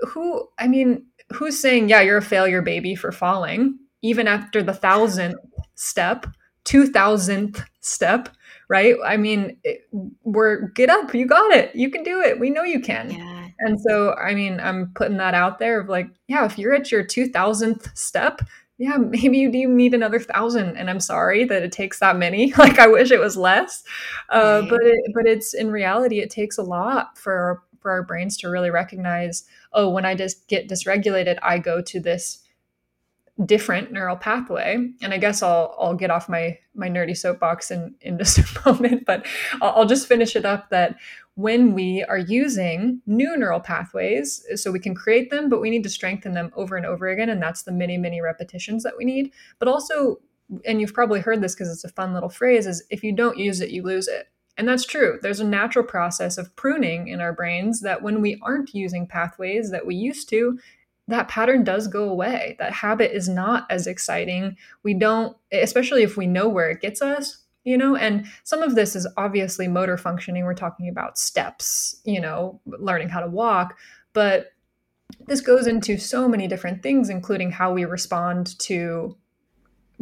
[0.00, 4.74] who i mean who's saying yeah you're a failure baby for falling even after the
[4.74, 5.38] thousandth
[5.74, 6.26] step
[6.64, 8.28] two thousandth step
[8.70, 8.94] right?
[9.04, 9.88] I mean, it,
[10.22, 12.38] we're get up, you got it, you can do it.
[12.38, 13.10] We know you can.
[13.10, 13.48] Yeah.
[13.58, 16.90] And so, I mean, I'm putting that out there of like, yeah, if you're at
[16.90, 18.40] your 2000th step,
[18.78, 20.76] yeah, maybe you do need another thousand.
[20.76, 22.54] And I'm sorry that it takes that many.
[22.58, 23.82] like, I wish it was less.
[24.30, 24.70] Uh, right.
[24.70, 28.48] But it, but it's in reality, it takes a lot for for our brains to
[28.48, 29.44] really recognize.
[29.72, 32.42] Oh, when I just get dysregulated, I go to this
[33.44, 34.74] different neural pathway.
[35.02, 38.62] And i guess i'll i'll get off my my nerdy soapbox in in just a
[38.66, 39.26] moment but
[39.60, 40.96] I'll, I'll, just finish it up that
[41.34, 45.82] when we are using new neural pathways so we can create them but we need
[45.84, 49.04] to strengthen them over and over again and that's the many many repetitions that we
[49.04, 49.32] need.
[49.58, 50.20] But also
[50.64, 53.38] and you've probably heard this because it's a fun little phrase is if you don't
[53.38, 54.28] use it you lose it.
[54.58, 55.18] And that's true.
[55.22, 59.70] There's a natural process of pruning in our brains that when we aren't using pathways
[59.70, 60.58] that we used to,
[61.12, 62.56] that pattern does go away.
[62.58, 64.56] That habit is not as exciting.
[64.82, 68.74] We don't, especially if we know where it gets us, you know, and some of
[68.74, 70.44] this is obviously motor functioning.
[70.44, 73.78] We're talking about steps, you know, learning how to walk,
[74.12, 74.52] but
[75.26, 79.16] this goes into so many different things, including how we respond to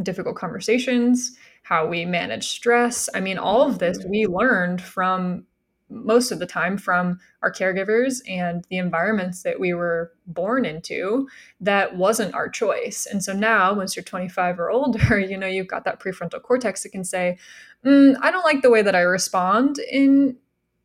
[0.02, 3.08] difficult conversations, how we manage stress.
[3.14, 5.44] I mean, all of this we learned from
[5.90, 11.28] most of the time from our caregivers and the environments that we were born into
[11.60, 13.06] that wasn't our choice.
[13.06, 16.82] And so now once you're 25 or older you know you've got that prefrontal cortex
[16.82, 17.38] that can say
[17.84, 20.36] mm, i don't like the way that i respond in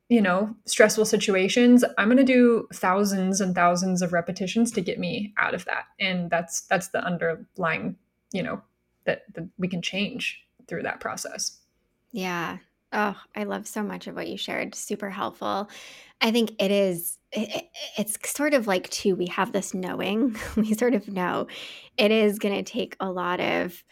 [0.10, 1.84] you know stressful situations.
[1.98, 5.86] I'm going to do thousands and thousands of repetitions to get me out of that.
[6.00, 7.96] And that's that's the underlying
[8.32, 8.62] you know
[9.06, 11.60] that, that we can change through that process.
[12.12, 12.60] Yeah
[12.94, 14.76] Oh, I love so much of what you shared.
[14.76, 15.70] Super helpful.
[16.22, 17.66] I think it is, it,
[17.98, 20.36] it's sort of like, too, we have this knowing.
[20.56, 21.48] we sort of know
[21.98, 23.84] it is going to take a lot of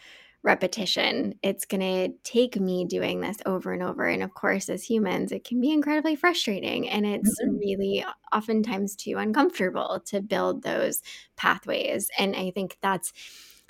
[0.44, 1.34] repetition.
[1.42, 4.06] It's going to take me doing this over and over.
[4.06, 6.88] And of course, as humans, it can be incredibly frustrating.
[6.88, 7.56] And it's mm-hmm.
[7.58, 11.02] really oftentimes too uncomfortable to build those
[11.36, 12.08] pathways.
[12.18, 13.12] And I think that's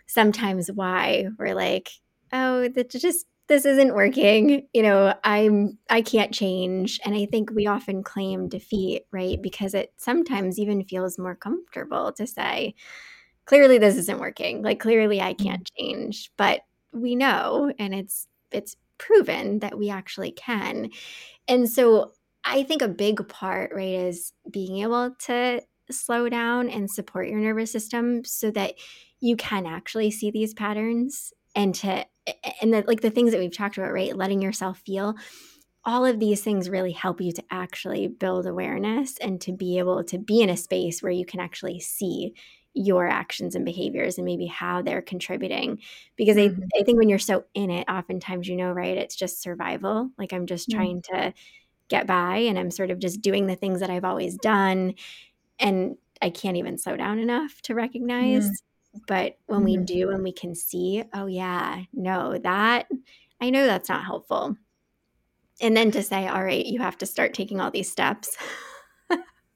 [0.06, 1.90] sometimes why we're like,
[2.32, 7.00] oh, that just this isn't working you know i'm i can't change.
[7.04, 9.40] And i think we often claim defeat right?
[9.40, 12.74] Because it sometimes even feels more comfortable to say
[13.44, 14.62] clearly this isn't working.
[14.62, 15.46] Like clearly i mm-hmm.
[15.46, 16.30] can't change.
[16.36, 16.60] But
[16.92, 20.90] we know and it's it's proven that we actually can.
[21.48, 22.12] And so
[22.44, 27.38] i think a big part right is being able to slow down and support your
[27.38, 28.74] nervous system so that
[29.20, 32.04] you can actually see these patterns and to
[32.60, 35.14] and the, like the things that we've talked about right letting yourself feel
[35.84, 40.04] all of these things really help you to actually build awareness and to be able
[40.04, 42.34] to be in a space where you can actually see
[42.74, 45.78] your actions and behaviors and maybe how they're contributing
[46.16, 46.62] because mm-hmm.
[46.74, 50.10] I, I think when you're so in it oftentimes you know right it's just survival
[50.16, 50.78] like i'm just mm-hmm.
[50.78, 51.34] trying to
[51.88, 54.94] get by and i'm sort of just doing the things that i've always done
[55.58, 58.71] and i can't even slow down enough to recognize mm-hmm.
[59.06, 59.64] But when mm-hmm.
[59.64, 62.88] we do and we can see, oh, yeah, no, that,
[63.40, 64.56] I know that's not helpful.
[65.60, 68.36] And then to say, all right, you have to start taking all these steps.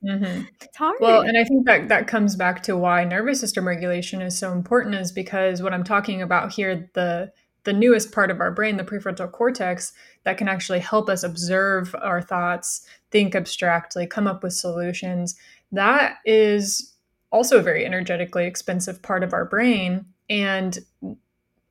[0.05, 0.43] Mm-hmm.
[0.63, 0.97] It's hard.
[1.01, 4.53] Well, and I think that that comes back to why nervous system regulation is so
[4.53, 7.33] important, is because what I'm talking about here, the
[7.65, 11.95] the newest part of our brain, the prefrontal cortex, that can actually help us observe
[12.01, 15.35] our thoughts, think abstractly, come up with solutions.
[15.73, 16.95] That is
[17.37, 20.79] also a very energetically expensive part of our brain and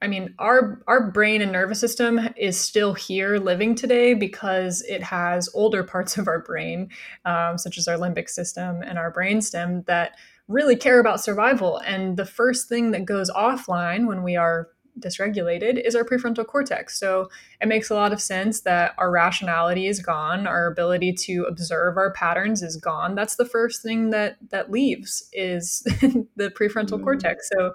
[0.02, 5.02] I mean, our our brain and nervous system is still here, living today, because it
[5.02, 6.90] has older parts of our brain,
[7.24, 10.12] um, such as our limbic system and our brainstem, that
[10.48, 11.78] really care about survival.
[11.78, 14.68] And the first thing that goes offline when we are
[15.00, 17.00] dysregulated is our prefrontal cortex.
[17.00, 17.30] So
[17.62, 21.98] it makes a lot of sense that our rationality is gone, our ability to observe
[21.98, 23.16] our patterns is gone.
[23.16, 25.82] That's the first thing that that leaves is
[26.36, 27.04] the prefrontal mm.
[27.04, 27.50] cortex.
[27.54, 27.74] So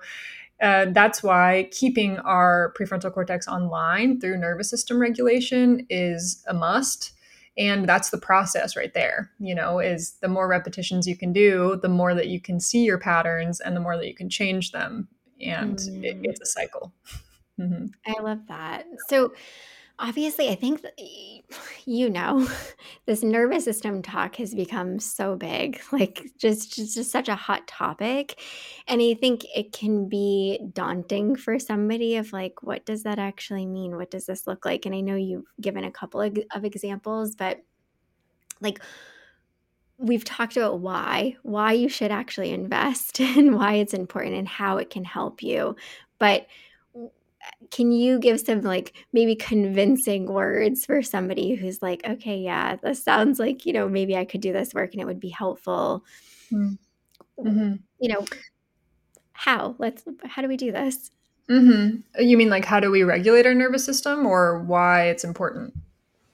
[0.61, 7.13] uh, that's why keeping our prefrontal cortex online through nervous system regulation is a must
[7.57, 11.79] and that's the process right there you know is the more repetitions you can do
[11.83, 14.71] the more that you can see your patterns and the more that you can change
[14.71, 15.09] them
[15.40, 16.05] and mm.
[16.05, 16.92] it, it's a cycle.
[17.59, 17.87] Mm-hmm.
[18.07, 18.87] i love that.
[19.09, 19.33] So
[20.03, 20.83] obviously i think
[21.85, 22.48] you know
[23.07, 27.66] this nervous system talk has become so big like just, just just such a hot
[27.66, 28.40] topic.
[28.88, 33.66] And i think it can be daunting for somebody of like what does that actually
[33.66, 33.96] mean?
[33.96, 34.87] What does this look like?
[34.87, 37.59] And i know you've given a couple of, of examples but
[38.61, 38.81] like
[40.01, 44.79] we've talked about why why you should actually invest and why it's important and how
[44.79, 45.77] it can help you
[46.19, 46.47] but
[47.71, 53.03] can you give some like maybe convincing words for somebody who's like okay yeah this
[53.03, 56.05] sounds like you know maybe i could do this work and it would be helpful
[56.53, 56.77] mm.
[57.39, 57.75] mm-hmm.
[58.01, 58.25] you know
[59.33, 61.11] how let's how do we do this
[61.49, 61.97] mm-hmm.
[62.21, 65.75] you mean like how do we regulate our nervous system or why it's important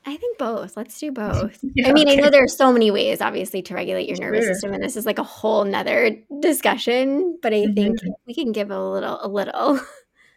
[0.06, 0.76] I think both.
[0.76, 1.58] Let's do both.
[1.74, 2.18] yeah, I mean, okay.
[2.18, 4.54] I know there are so many ways, obviously, to regulate your nervous sure.
[4.54, 7.38] system, and this is like a whole nother discussion.
[7.42, 7.74] But I mm-hmm.
[7.74, 9.80] think we can give a little, a little.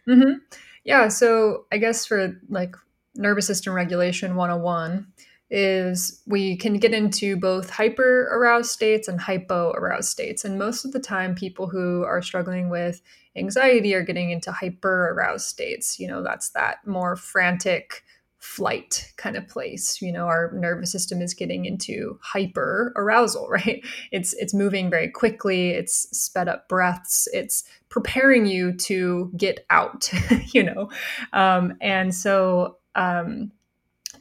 [0.08, 0.38] Mm-hmm.
[0.82, 1.08] Yeah.
[1.08, 2.74] So I guess for like
[3.14, 5.06] nervous system regulation 101
[5.50, 10.44] is we can get into both hyper aroused states and hypo aroused states.
[10.44, 13.02] And most of the time, people who are struggling with
[13.36, 16.00] anxiety are getting into hyper aroused states.
[16.00, 18.02] You know, that's that more frantic
[18.40, 23.84] flight kind of place you know our nervous system is getting into hyper arousal right?
[24.10, 30.10] It's it's moving very quickly it's sped up breaths it's preparing you to get out
[30.52, 30.90] you know?
[31.32, 33.52] Um, and so um,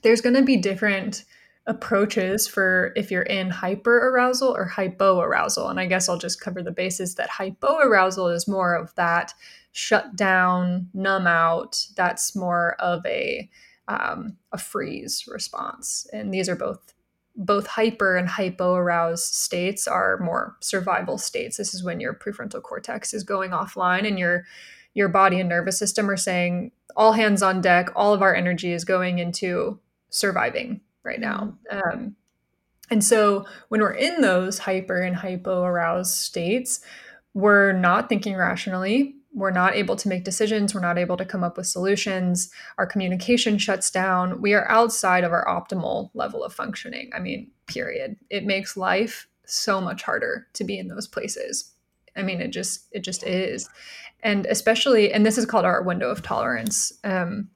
[0.02, 1.24] there's going to be different
[1.66, 6.42] approaches for if you're in hyper arousal or hypo arousal and i guess i'll just
[6.42, 9.34] cover the basis that hypo arousal is more of that
[9.72, 13.48] shut down numb out that's more of a
[13.90, 16.08] um, a freeze response.
[16.14, 16.94] And these are both
[17.36, 21.56] both hyper and hypo aroused states are more survival states.
[21.56, 24.46] This is when your prefrontal cortex is going offline and your
[24.94, 28.74] your body and nervous system are saying all hands on deck, all of our energy
[28.74, 31.54] is going into surviving right now.
[31.72, 31.90] Mm-hmm.
[32.00, 32.16] Um,
[32.92, 36.82] and so when we're in those hyper and hypo aroused states,
[37.34, 41.44] we're not thinking rationally we're not able to make decisions we're not able to come
[41.44, 46.54] up with solutions our communication shuts down we are outside of our optimal level of
[46.54, 48.18] functioning i mean period.
[48.30, 51.72] It makes life so much harder to be in those places.
[52.18, 53.70] I mean it just it just is.
[54.22, 57.50] And especially and this is called our window of tolerance um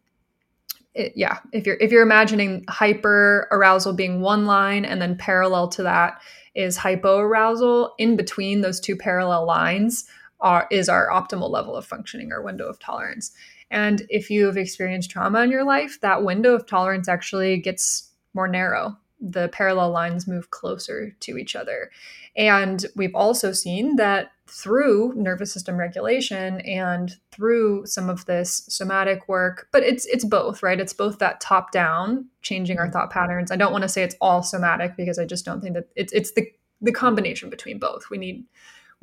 [0.93, 5.67] it, yeah if you're if you're imagining hyper arousal being one line and then parallel
[5.69, 6.21] to that
[6.55, 10.05] is hypo arousal in between those two parallel lines
[10.43, 13.31] are, is our optimal level of functioning, our window of tolerance.
[13.71, 18.11] And if you have experienced trauma in your life, that window of tolerance actually gets
[18.35, 18.97] more narrow.
[19.19, 21.89] The parallel lines move closer to each other.
[22.35, 29.27] And we've also seen that through nervous system regulation and through some of this somatic
[29.27, 30.79] work, but it's it's both, right?
[30.79, 32.93] It's both that top down, changing our mm-hmm.
[32.93, 33.51] thought patterns.
[33.51, 36.11] I don't want to say it's all somatic because I just don't think that it's
[36.13, 36.51] it's the
[36.81, 38.09] the combination between both.
[38.09, 38.43] We need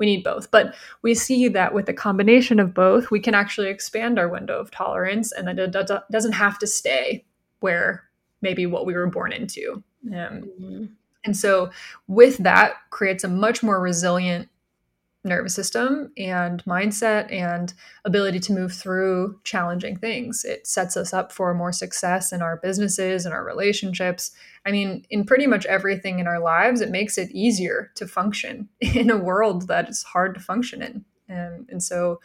[0.01, 0.51] we need both.
[0.51, 4.59] But we see that with a combination of both, we can actually expand our window
[4.59, 5.71] of tolerance and that it
[6.11, 7.25] doesn't have to stay
[7.61, 8.09] where
[8.41, 9.85] maybe what we were born into.
[10.07, 10.85] Um, mm-hmm.
[11.27, 11.71] And so,
[12.09, 14.49] with that, creates a much more resilient
[15.23, 20.45] nervous system and mindset and ability to move through challenging things.
[20.45, 24.31] It sets us up for more success in our businesses and our relationships.
[24.65, 28.69] I mean, in pretty much everything in our lives, it makes it easier to function
[28.81, 31.05] in a world that is hard to function in.
[31.29, 32.21] And, and so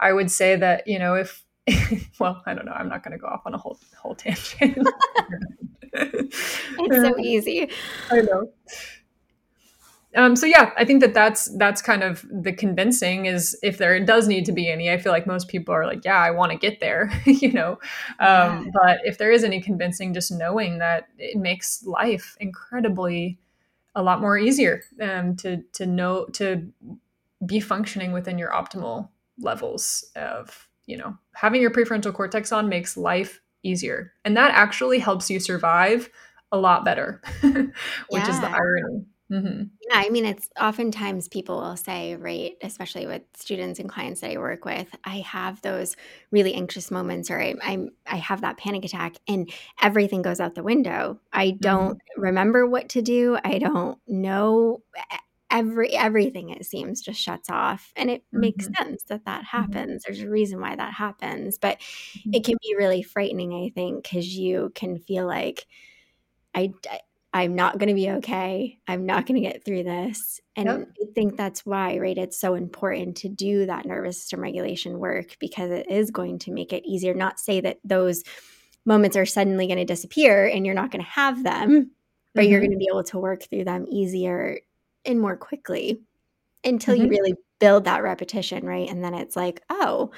[0.00, 1.44] I would say that, you know, if
[2.20, 2.72] well, I don't know.
[2.72, 4.60] I'm not going to go off on a whole whole tangent.
[5.94, 7.70] it's so easy.
[8.10, 8.52] I know
[10.14, 13.98] um, so yeah, I think that that's that's kind of the convincing is if there
[14.04, 14.90] does need to be any.
[14.90, 17.78] I feel like most people are like, yeah, I want to get there, you know.
[18.20, 18.64] Um, yeah.
[18.72, 23.38] But if there is any convincing, just knowing that it makes life incredibly
[23.94, 26.70] a lot more easier um, to to know to
[27.44, 32.96] be functioning within your optimal levels of you know having your prefrontal cortex on makes
[32.96, 36.08] life easier, and that actually helps you survive
[36.52, 37.72] a lot better, which
[38.12, 38.30] yeah.
[38.30, 39.06] is the irony.
[39.32, 39.64] Mm-hmm.
[39.88, 44.32] Yeah, I mean, it's oftentimes people will say, right, especially with students and clients that
[44.32, 45.96] I work with, I have those
[46.30, 49.50] really anxious moments, or I, I'm, I have that panic attack, and
[49.80, 51.18] everything goes out the window.
[51.32, 52.20] I don't mm-hmm.
[52.20, 53.38] remember what to do.
[53.42, 54.82] I don't know
[55.54, 58.40] every everything it seems just shuts off and it mm-hmm.
[58.40, 59.56] makes sense that that mm-hmm.
[59.56, 60.12] happens mm-hmm.
[60.12, 62.30] there's a reason why that happens but mm-hmm.
[62.34, 65.64] it can be really frightening i think because you can feel like
[66.56, 66.72] i
[67.34, 70.88] i'm not going to be okay i'm not going to get through this and yep.
[71.02, 75.36] i think that's why right it's so important to do that nervous system regulation work
[75.38, 78.24] because it is going to make it easier not say that those
[78.86, 81.90] moments are suddenly going to disappear and you're not going to have them
[82.34, 82.50] but mm-hmm.
[82.50, 84.58] you're going to be able to work through them easier
[85.04, 86.00] and more quickly
[86.64, 87.04] until mm-hmm.
[87.04, 88.88] you really build that repetition, right?
[88.90, 90.10] And then it's like, oh,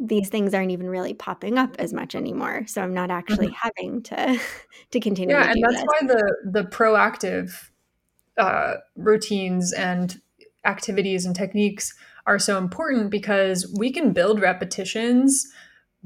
[0.00, 2.66] these things aren't even really popping up as much anymore.
[2.66, 3.68] So I'm not actually mm-hmm.
[3.78, 4.40] having to
[4.90, 5.34] to continue.
[5.34, 5.84] Yeah, to and that's this.
[5.84, 7.70] why the the proactive
[8.38, 10.20] uh, routines and
[10.64, 11.94] activities and techniques
[12.26, 15.46] are so important because we can build repetitions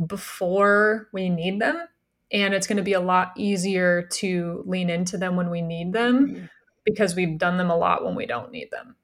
[0.06, 1.86] before we need them
[2.32, 5.92] and it's going to be a lot easier to lean into them when we need
[5.92, 6.44] them mm-hmm.
[6.84, 8.96] because we've done them a lot when we don't need them.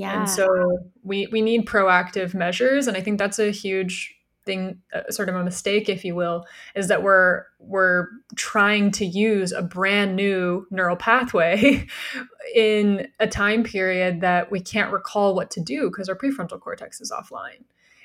[0.00, 0.20] Yeah.
[0.20, 4.14] And so we we need proactive measures and I think that's a huge
[4.46, 9.04] thing uh, sort of a mistake if you will is that we're we're trying to
[9.04, 11.86] use a brand new neural pathway
[12.54, 16.98] in a time period that we can't recall what to do because our prefrontal cortex
[17.02, 17.62] is offline.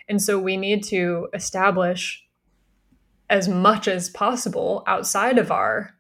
[0.10, 2.26] And so we need to establish
[3.30, 5.96] as much as possible outside of our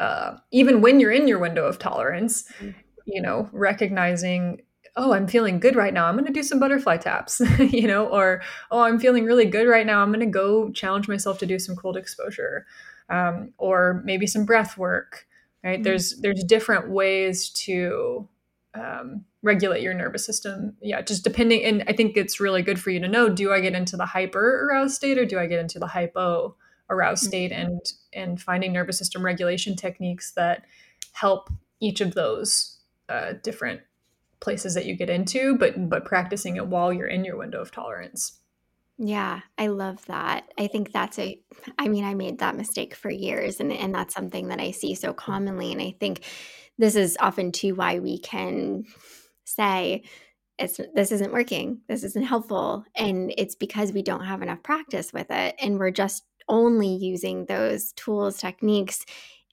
[0.00, 2.72] uh, even when you're in your window of tolerance mm-hmm.
[3.06, 4.60] you know recognizing
[4.96, 8.06] oh i'm feeling good right now i'm going to do some butterfly taps you know
[8.06, 11.46] or oh i'm feeling really good right now i'm going to go challenge myself to
[11.46, 12.66] do some cold exposure
[13.08, 15.26] um, or maybe some breath work
[15.62, 15.82] right mm-hmm.
[15.82, 18.28] there's there's different ways to
[18.74, 22.90] um, regulate your nervous system yeah just depending and i think it's really good for
[22.90, 25.60] you to know do i get into the hyper aroused state or do i get
[25.60, 26.54] into the hypo
[26.90, 27.28] aroused mm-hmm.
[27.28, 27.80] state and
[28.12, 30.64] and finding nervous system regulation techniques that
[31.12, 32.78] help each of those
[33.08, 33.80] uh, different
[34.40, 37.70] places that you get into but but practicing it while you're in your window of
[37.70, 38.40] tolerance
[38.98, 40.50] yeah, I love that.
[40.58, 41.38] I think that's a
[41.78, 44.94] I mean, I made that mistake for years and and that's something that I see
[44.94, 46.24] so commonly and I think
[46.78, 48.84] this is often too why we can
[49.44, 50.04] say
[50.58, 51.82] it's this isn't working.
[51.88, 55.90] This isn't helpful and it's because we don't have enough practice with it and we're
[55.90, 59.04] just only using those tools, techniques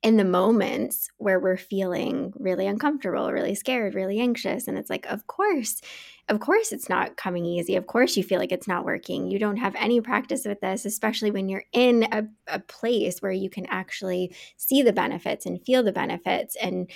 [0.03, 4.67] in the moments where we're feeling really uncomfortable, really scared, really anxious.
[4.67, 5.81] And it's like, of course,
[6.27, 7.77] of course, it's not coming easy.
[7.77, 9.31] Of course, you feel like it's not working.
[9.31, 13.31] You don't have any practice with this, especially when you're in a, a place where
[13.31, 16.89] you can actually see the benefits and feel the benefits and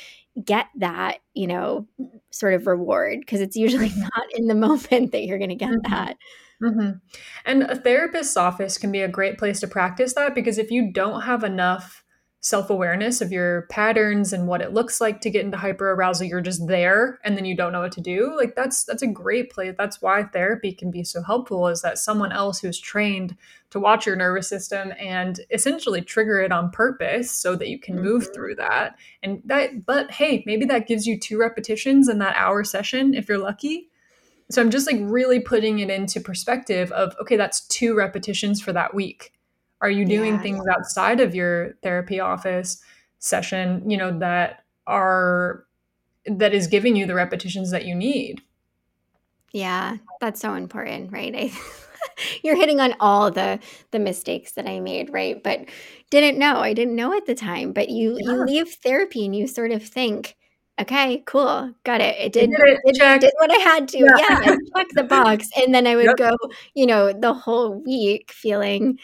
[0.43, 1.87] get that, you know,
[2.31, 3.21] sort of reward.
[3.21, 5.93] Because it's usually not in the moment that you're going to get mm-hmm.
[5.93, 6.17] that.
[6.61, 6.91] Mm-hmm.
[7.45, 10.91] And a therapist's office can be a great place to practice that because if you
[10.91, 12.03] don't have enough
[12.47, 16.25] self awareness of your patterns and what it looks like to get into hyper arousal,
[16.25, 18.35] you're just there and then you don't know what to do.
[18.35, 19.75] Like that's that's a great place.
[19.77, 23.35] That's why therapy can be so helpful is that someone else who's trained
[23.69, 27.95] to watch your nervous system and essentially trigger it on purpose so that you can
[27.95, 28.05] mm-hmm.
[28.05, 28.95] move through that.
[29.23, 33.27] And that but hey, maybe that gives you two repetitions in that hour session if
[33.27, 33.89] you're lucky
[34.49, 38.71] so I'm just like really putting it into perspective of okay, that's two repetitions for
[38.73, 39.33] that week.
[39.81, 40.41] Are you doing yeah.
[40.41, 42.81] things outside of your therapy office
[43.19, 45.65] session, you know, that are
[46.25, 48.41] that is giving you the repetitions that you need?
[49.51, 51.33] Yeah, that's so important, right?
[51.35, 51.51] I,
[52.43, 53.59] you're hitting on all the
[53.91, 55.41] the mistakes that I made, right?
[55.41, 55.65] But
[56.09, 56.57] didn't know.
[56.57, 57.73] I didn't know at the time.
[57.73, 58.31] But you yeah.
[58.31, 60.35] you leave therapy and you sort of think,
[60.79, 62.15] okay, cool, got it.
[62.19, 63.97] It did, did, it, did, did what I had to.
[63.99, 65.49] Yeah, yeah check the box.
[65.57, 66.17] And then I would yep.
[66.17, 66.31] go,
[66.73, 68.99] you know, the whole week feeling,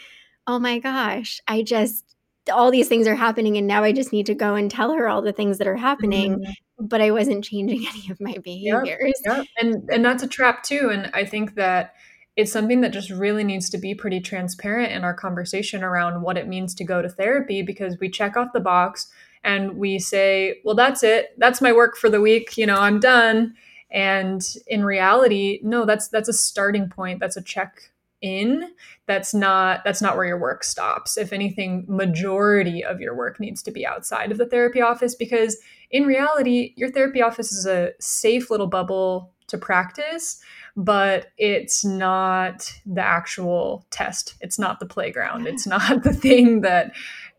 [0.46, 2.04] oh my gosh, I just,
[2.52, 3.56] all these things are happening.
[3.56, 5.76] And now I just need to go and tell her all the things that are
[5.76, 6.40] happening.
[6.40, 6.86] Mm-hmm.
[6.86, 9.20] But I wasn't changing any of my behaviors.
[9.24, 9.46] Yep, yep.
[9.58, 10.90] And, and that's a trap too.
[10.92, 11.94] And I think that
[12.36, 16.36] it's something that just really needs to be pretty transparent in our conversation around what
[16.36, 19.08] it means to go to therapy because we check off the box
[19.44, 21.34] and we say, well, that's it.
[21.38, 22.56] That's my work for the week.
[22.56, 23.54] You know, I'm done.
[23.90, 27.20] And in reality, no, that's that's a starting point.
[27.20, 27.90] That's a check
[28.24, 28.70] in.
[29.06, 31.18] That's not that's not where your work stops.
[31.18, 35.58] If anything, majority of your work needs to be outside of the therapy office because
[35.90, 40.40] in reality, your therapy office is a safe little bubble to practice,
[40.74, 44.34] but it's not the actual test.
[44.40, 45.46] It's not the playground.
[45.46, 46.92] It's not the thing that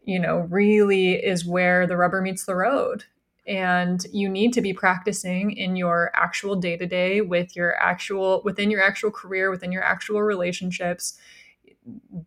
[0.06, 3.06] you know, really is where the rubber meets the road.
[3.48, 8.41] And you need to be practicing in your actual day to day with your actual,
[8.43, 11.18] within your actual career, within your actual relationships.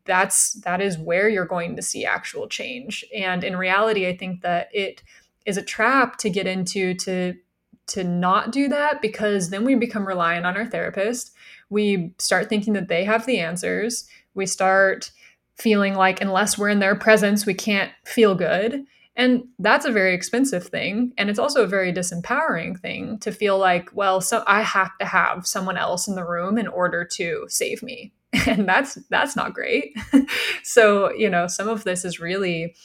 [0.05, 3.05] That's, that is where you're going to see actual change.
[3.13, 5.03] And in reality, I think that it
[5.45, 7.35] is a trap to get into to
[7.89, 11.33] to not do that because then we become reliant on our therapist.
[11.71, 14.07] We start thinking that they have the answers.
[14.35, 15.11] We start
[15.57, 18.85] feeling like unless we're in their presence, we can't feel good.
[19.19, 21.13] And that's a very expensive thing.
[21.19, 25.05] And it's also a very disempowering thing to feel like, well, so I have to
[25.05, 28.15] have someone else in the room in order to save me.
[28.47, 29.97] And that's that's not great.
[30.63, 32.77] so, you know, some of this is really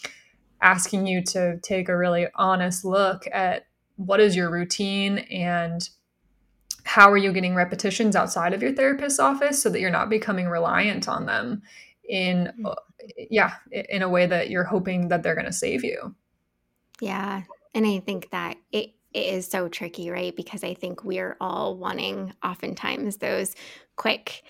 [0.62, 3.68] asking you to take a really honest look at
[3.98, 5.90] what is your routine and
[6.86, 10.48] how are you getting repetitions outside of your therapist's office so that you're not becoming
[10.48, 11.62] reliant on them
[12.08, 12.76] in mm.
[13.30, 16.16] yeah in a way that you're hoping that they're going to save you
[17.02, 20.36] yeah and i think that it it is so tricky right?
[20.36, 23.56] Because i think we're all wanting oftentimes those
[23.96, 24.44] quick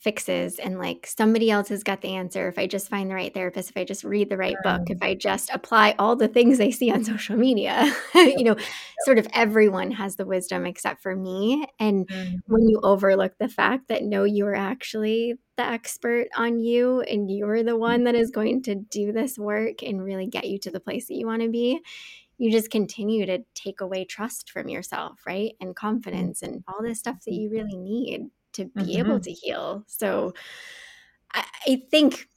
[0.00, 2.48] fixes and like somebody else has got the answer.
[2.48, 4.90] If i just find the right therapist if i just read the right book mm.
[4.90, 8.56] if i just apply all the things i see on social media you know
[9.04, 11.66] sort of everyone has the wisdom except for me.
[11.78, 12.36] And mm-hmm.
[12.46, 17.62] when you overlook the fact that no you're actually the expert on you and you're
[17.62, 18.40] the one that is mm-hmm.
[18.40, 21.42] going to do this work and really get you to the place that you want
[21.42, 21.80] to be
[22.38, 25.52] you just continue to take away trust from yourself right?
[25.60, 25.74] And mm.
[25.74, 28.98] confidence and all this stuff that you really need to be mm-hmm.
[28.98, 29.84] able to heal.
[29.86, 30.34] So
[31.32, 32.28] I, I think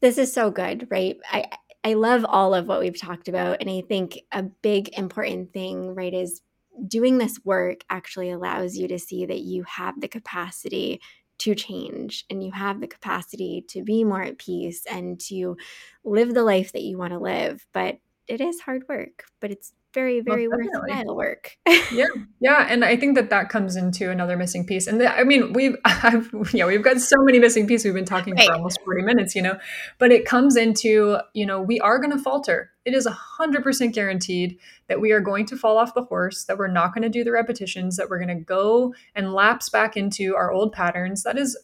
[0.00, 1.16] this is so good, right?
[1.30, 1.46] I
[1.84, 3.58] I love all of what we've talked about.
[3.60, 6.40] And I think a big important thing, right, is
[6.88, 11.00] doing this work actually allows you to see that you have the capacity
[11.38, 15.56] to change and you have the capacity to be more at peace and to
[16.04, 17.64] live the life that you want to live.
[17.72, 17.98] But
[18.28, 21.56] it is hard work, but it's very very worthwhile work
[21.90, 22.04] yeah
[22.38, 25.54] yeah and i think that that comes into another missing piece and the, i mean
[25.54, 28.46] we've I've, yeah we've got so many missing pieces we've been talking right.
[28.46, 29.58] for almost 40 minutes you know
[29.98, 33.94] but it comes into you know we are going to falter it is a 100%
[33.94, 34.58] guaranteed
[34.88, 37.24] that we are going to fall off the horse that we're not going to do
[37.24, 41.38] the repetitions that we're going to go and lapse back into our old patterns that
[41.38, 41.56] is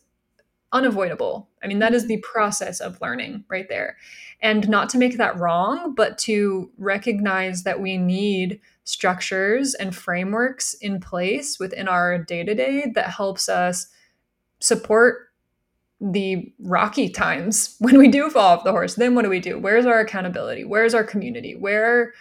[0.72, 1.48] unavoidable.
[1.62, 3.96] I mean, that is the process of learning right there.
[4.42, 10.74] And not to make that wrong, but to recognize that we need structures and frameworks
[10.74, 13.86] in place within our day to day that helps us
[14.58, 15.28] support
[16.00, 18.96] the rocky times when we do fall off the horse.
[18.96, 19.58] Then what do we do?
[19.58, 20.64] Where's our accountability?
[20.64, 21.54] Where's our community?
[21.54, 22.12] Where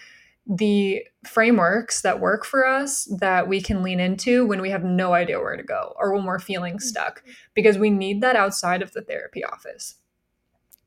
[0.47, 5.13] the frameworks that work for us that we can lean into when we have no
[5.13, 6.87] idea where to go or when we're feeling mm-hmm.
[6.87, 9.95] stuck because we need that outside of the therapy office.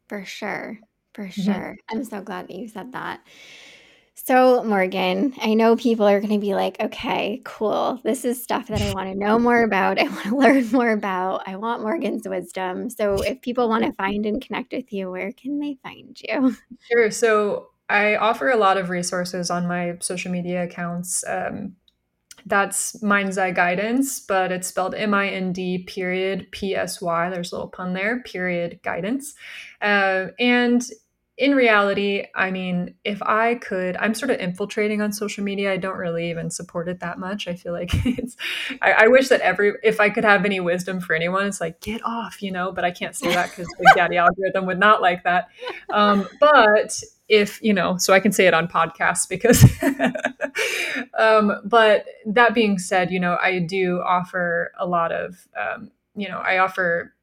[0.09, 0.80] For sure.
[1.14, 1.42] For mm-hmm.
[1.42, 1.76] sure.
[1.90, 3.20] I'm so glad that you said that.
[4.16, 8.00] So, Morgan, I know people are going to be like, okay, cool.
[8.04, 9.98] This is stuff that I want to know more about.
[10.00, 11.46] I want to learn more about.
[11.46, 12.90] I want Morgan's wisdom.
[12.90, 16.56] So, if people want to find and connect with you, where can they find you?
[16.90, 17.10] Sure.
[17.10, 21.22] So, I offer a lot of resources on my social media accounts.
[21.26, 21.76] Um,
[22.46, 27.30] that's Mind's Eye Guidance, but it's spelled M I N D period P S Y.
[27.30, 29.34] There's a little pun there, period guidance.
[29.80, 30.82] Uh, and
[31.37, 35.72] in reality, I mean, if I could, I'm sort of infiltrating on social media.
[35.72, 37.49] I don't really even support it that much.
[37.49, 38.37] I feel like it's,
[38.80, 41.80] I, I wish that every, if I could have any wisdom for anyone, it's like,
[41.80, 45.03] get off, you know, but I can't say that because Big Daddy algorithm would not
[45.03, 45.49] like that.
[45.91, 49.64] Um, but if, you know, so I can say it on podcasts because,
[51.18, 56.28] um, but that being said, you know, I do offer a lot of, um, you
[56.28, 57.13] know, I offer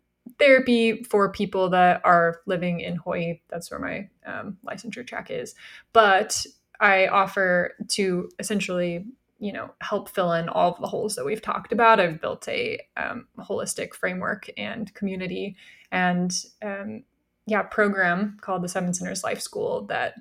[0.42, 3.40] therapy for people that are living in Hawaii.
[3.50, 5.54] That's where my um, licensure track is.
[5.94, 6.46] But
[6.80, 9.06] I offer to essentially,
[9.40, 12.00] you know, help fill in all of the holes that we've talked about.
[12.00, 15.56] I've built a um, holistic framework and community
[15.92, 16.34] and
[16.64, 17.04] um,
[17.46, 20.16] yeah program called the Seven Centers Life School that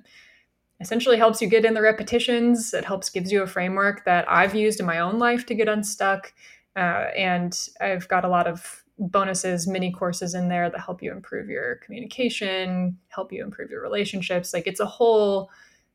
[0.79, 2.73] essentially helps you get in the repetitions.
[2.73, 5.67] It helps gives you a framework that I've used in my own life to get
[5.67, 6.33] unstuck.
[6.75, 11.11] Uh, and I've got a lot of bonuses, mini courses in there that help you
[11.11, 14.53] improve your communication, help you improve your relationships.
[14.53, 15.49] Like it's a whole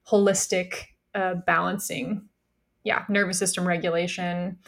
[0.09, 2.29] holistic uh, balancing,
[2.85, 4.59] yeah, nervous system regulation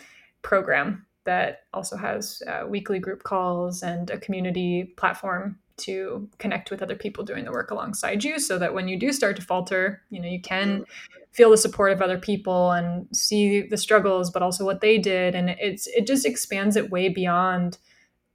[0.42, 6.82] program that also has uh, weekly group calls and a community platform to connect with
[6.82, 10.02] other people doing the work alongside you so that when you do start to falter
[10.10, 10.84] you know you can
[11.32, 15.34] feel the support of other people and see the struggles but also what they did
[15.34, 17.78] and it's it just expands it way beyond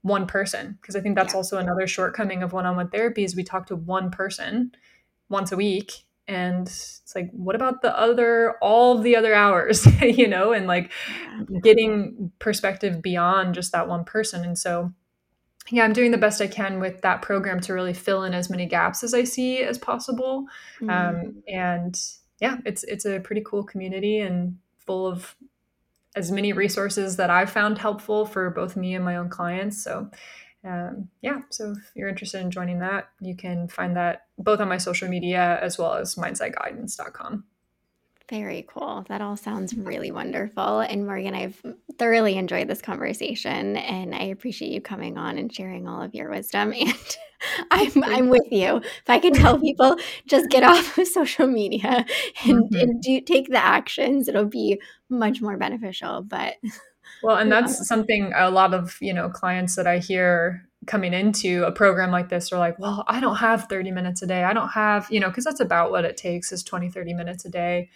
[0.03, 1.37] one person because i think that's yeah.
[1.37, 4.71] also another shortcoming of one-on-one therapy is we talk to one person
[5.29, 10.27] once a week and it's like what about the other all the other hours you
[10.27, 10.91] know and like
[11.61, 14.91] getting perspective beyond just that one person and so
[15.69, 18.49] yeah i'm doing the best i can with that program to really fill in as
[18.49, 20.45] many gaps as i see as possible
[20.79, 20.89] mm-hmm.
[20.89, 21.99] um, and
[22.39, 25.35] yeah it's it's a pretty cool community and full of
[26.15, 29.83] as many resources that I've found helpful for both me and my own clients.
[29.83, 30.09] So,
[30.63, 34.69] um, yeah, so if you're interested in joining that, you can find that both on
[34.69, 37.43] my social media as well as mindsetguidance.com.
[38.29, 39.05] Very cool.
[39.09, 40.79] That all sounds really wonderful.
[40.79, 41.61] And Morgan, I've
[41.99, 46.29] thoroughly enjoyed this conversation and I appreciate you coming on and sharing all of your
[46.29, 46.73] wisdom.
[46.83, 47.17] And
[47.71, 48.77] I'm I'm with you.
[48.77, 52.05] If I can tell people just get off of social media
[52.45, 52.75] and, mm-hmm.
[52.75, 56.21] and do take the actions, it'll be much more beneficial.
[56.21, 56.55] But
[57.23, 61.63] well, and that's something a lot of, you know, clients that I hear coming into
[61.63, 64.43] a program like this are like, well, I don't have 30 minutes a day.
[64.43, 67.45] I don't have, you know, because that's about what it takes is 20, 30 minutes
[67.45, 67.89] a day.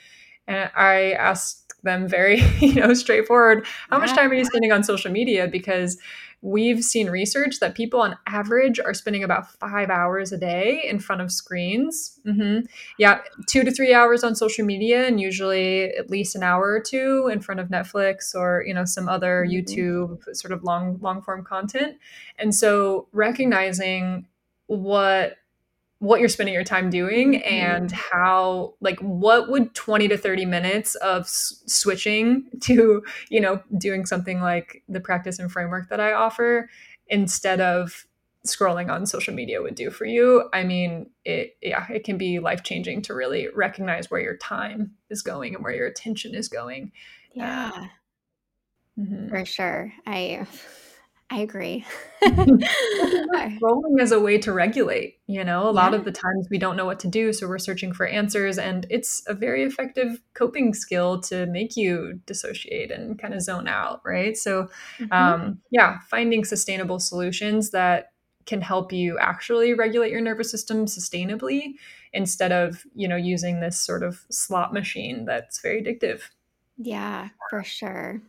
[0.48, 4.84] And I asked them very, you know, straightforward, how much time are you spending on
[4.84, 5.48] social media?
[5.48, 5.98] Because
[6.42, 11.00] we've seen research that people on average are spending about five hours a day in
[11.00, 12.20] front of screens.
[12.26, 12.66] Mm-hmm.
[13.00, 16.80] Yeah, two to three hours on social media, and usually at least an hour or
[16.80, 19.58] two in front of Netflix or you know some other mm-hmm.
[19.58, 21.98] YouTube sort of long long form content.
[22.38, 24.28] And so recognizing
[24.68, 25.38] what
[26.00, 27.48] what you're spending your time doing mm-hmm.
[27.48, 33.62] and how like what would 20 to 30 minutes of s- switching to you know
[33.78, 36.70] doing something like the practice and framework that i offer
[37.08, 38.06] instead of
[38.46, 42.40] scrolling on social media would do for you i mean it yeah it can be
[42.40, 46.48] life changing to really recognize where your time is going and where your attention is
[46.48, 46.92] going
[47.34, 47.88] yeah uh,
[49.00, 49.28] mm-hmm.
[49.30, 50.46] for sure i
[51.30, 51.86] I agree.
[52.24, 56.78] Scrolling as a way to regulate, you know, a lot of the times we don't
[56.78, 57.34] know what to do.
[57.34, 58.58] So we're searching for answers.
[58.58, 63.68] And it's a very effective coping skill to make you dissociate and kind of zone
[63.68, 64.02] out.
[64.06, 64.38] Right.
[64.38, 64.70] So,
[65.00, 65.12] mm-hmm.
[65.12, 68.14] um, yeah, finding sustainable solutions that
[68.46, 71.74] can help you actually regulate your nervous system sustainably
[72.14, 76.22] instead of, you know, using this sort of slot machine that's very addictive.
[76.78, 78.22] Yeah, for sure.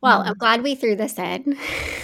[0.00, 0.38] Well, I'm mm-hmm.
[0.38, 1.56] glad we threw this in.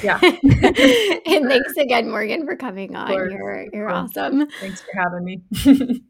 [0.02, 0.18] Yeah.
[0.22, 0.42] and
[1.48, 3.12] thanks again, Morgan, for coming on.
[3.12, 4.48] You're you're awesome.
[4.60, 5.42] Thanks for having me.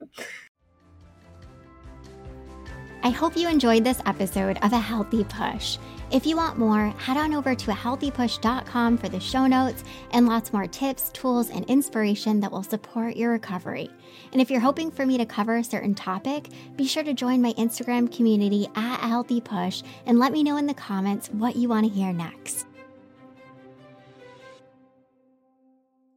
[3.04, 5.76] I hope you enjoyed this episode of A Healthy Push.
[6.10, 10.54] If you want more, head on over to ahealthypush.com for the show notes and lots
[10.54, 13.90] more tips, tools, and inspiration that will support your recovery.
[14.32, 17.42] And if you're hoping for me to cover a certain topic, be sure to join
[17.42, 21.56] my Instagram community at A Healthy Push and let me know in the comments what
[21.56, 22.66] you want to hear next.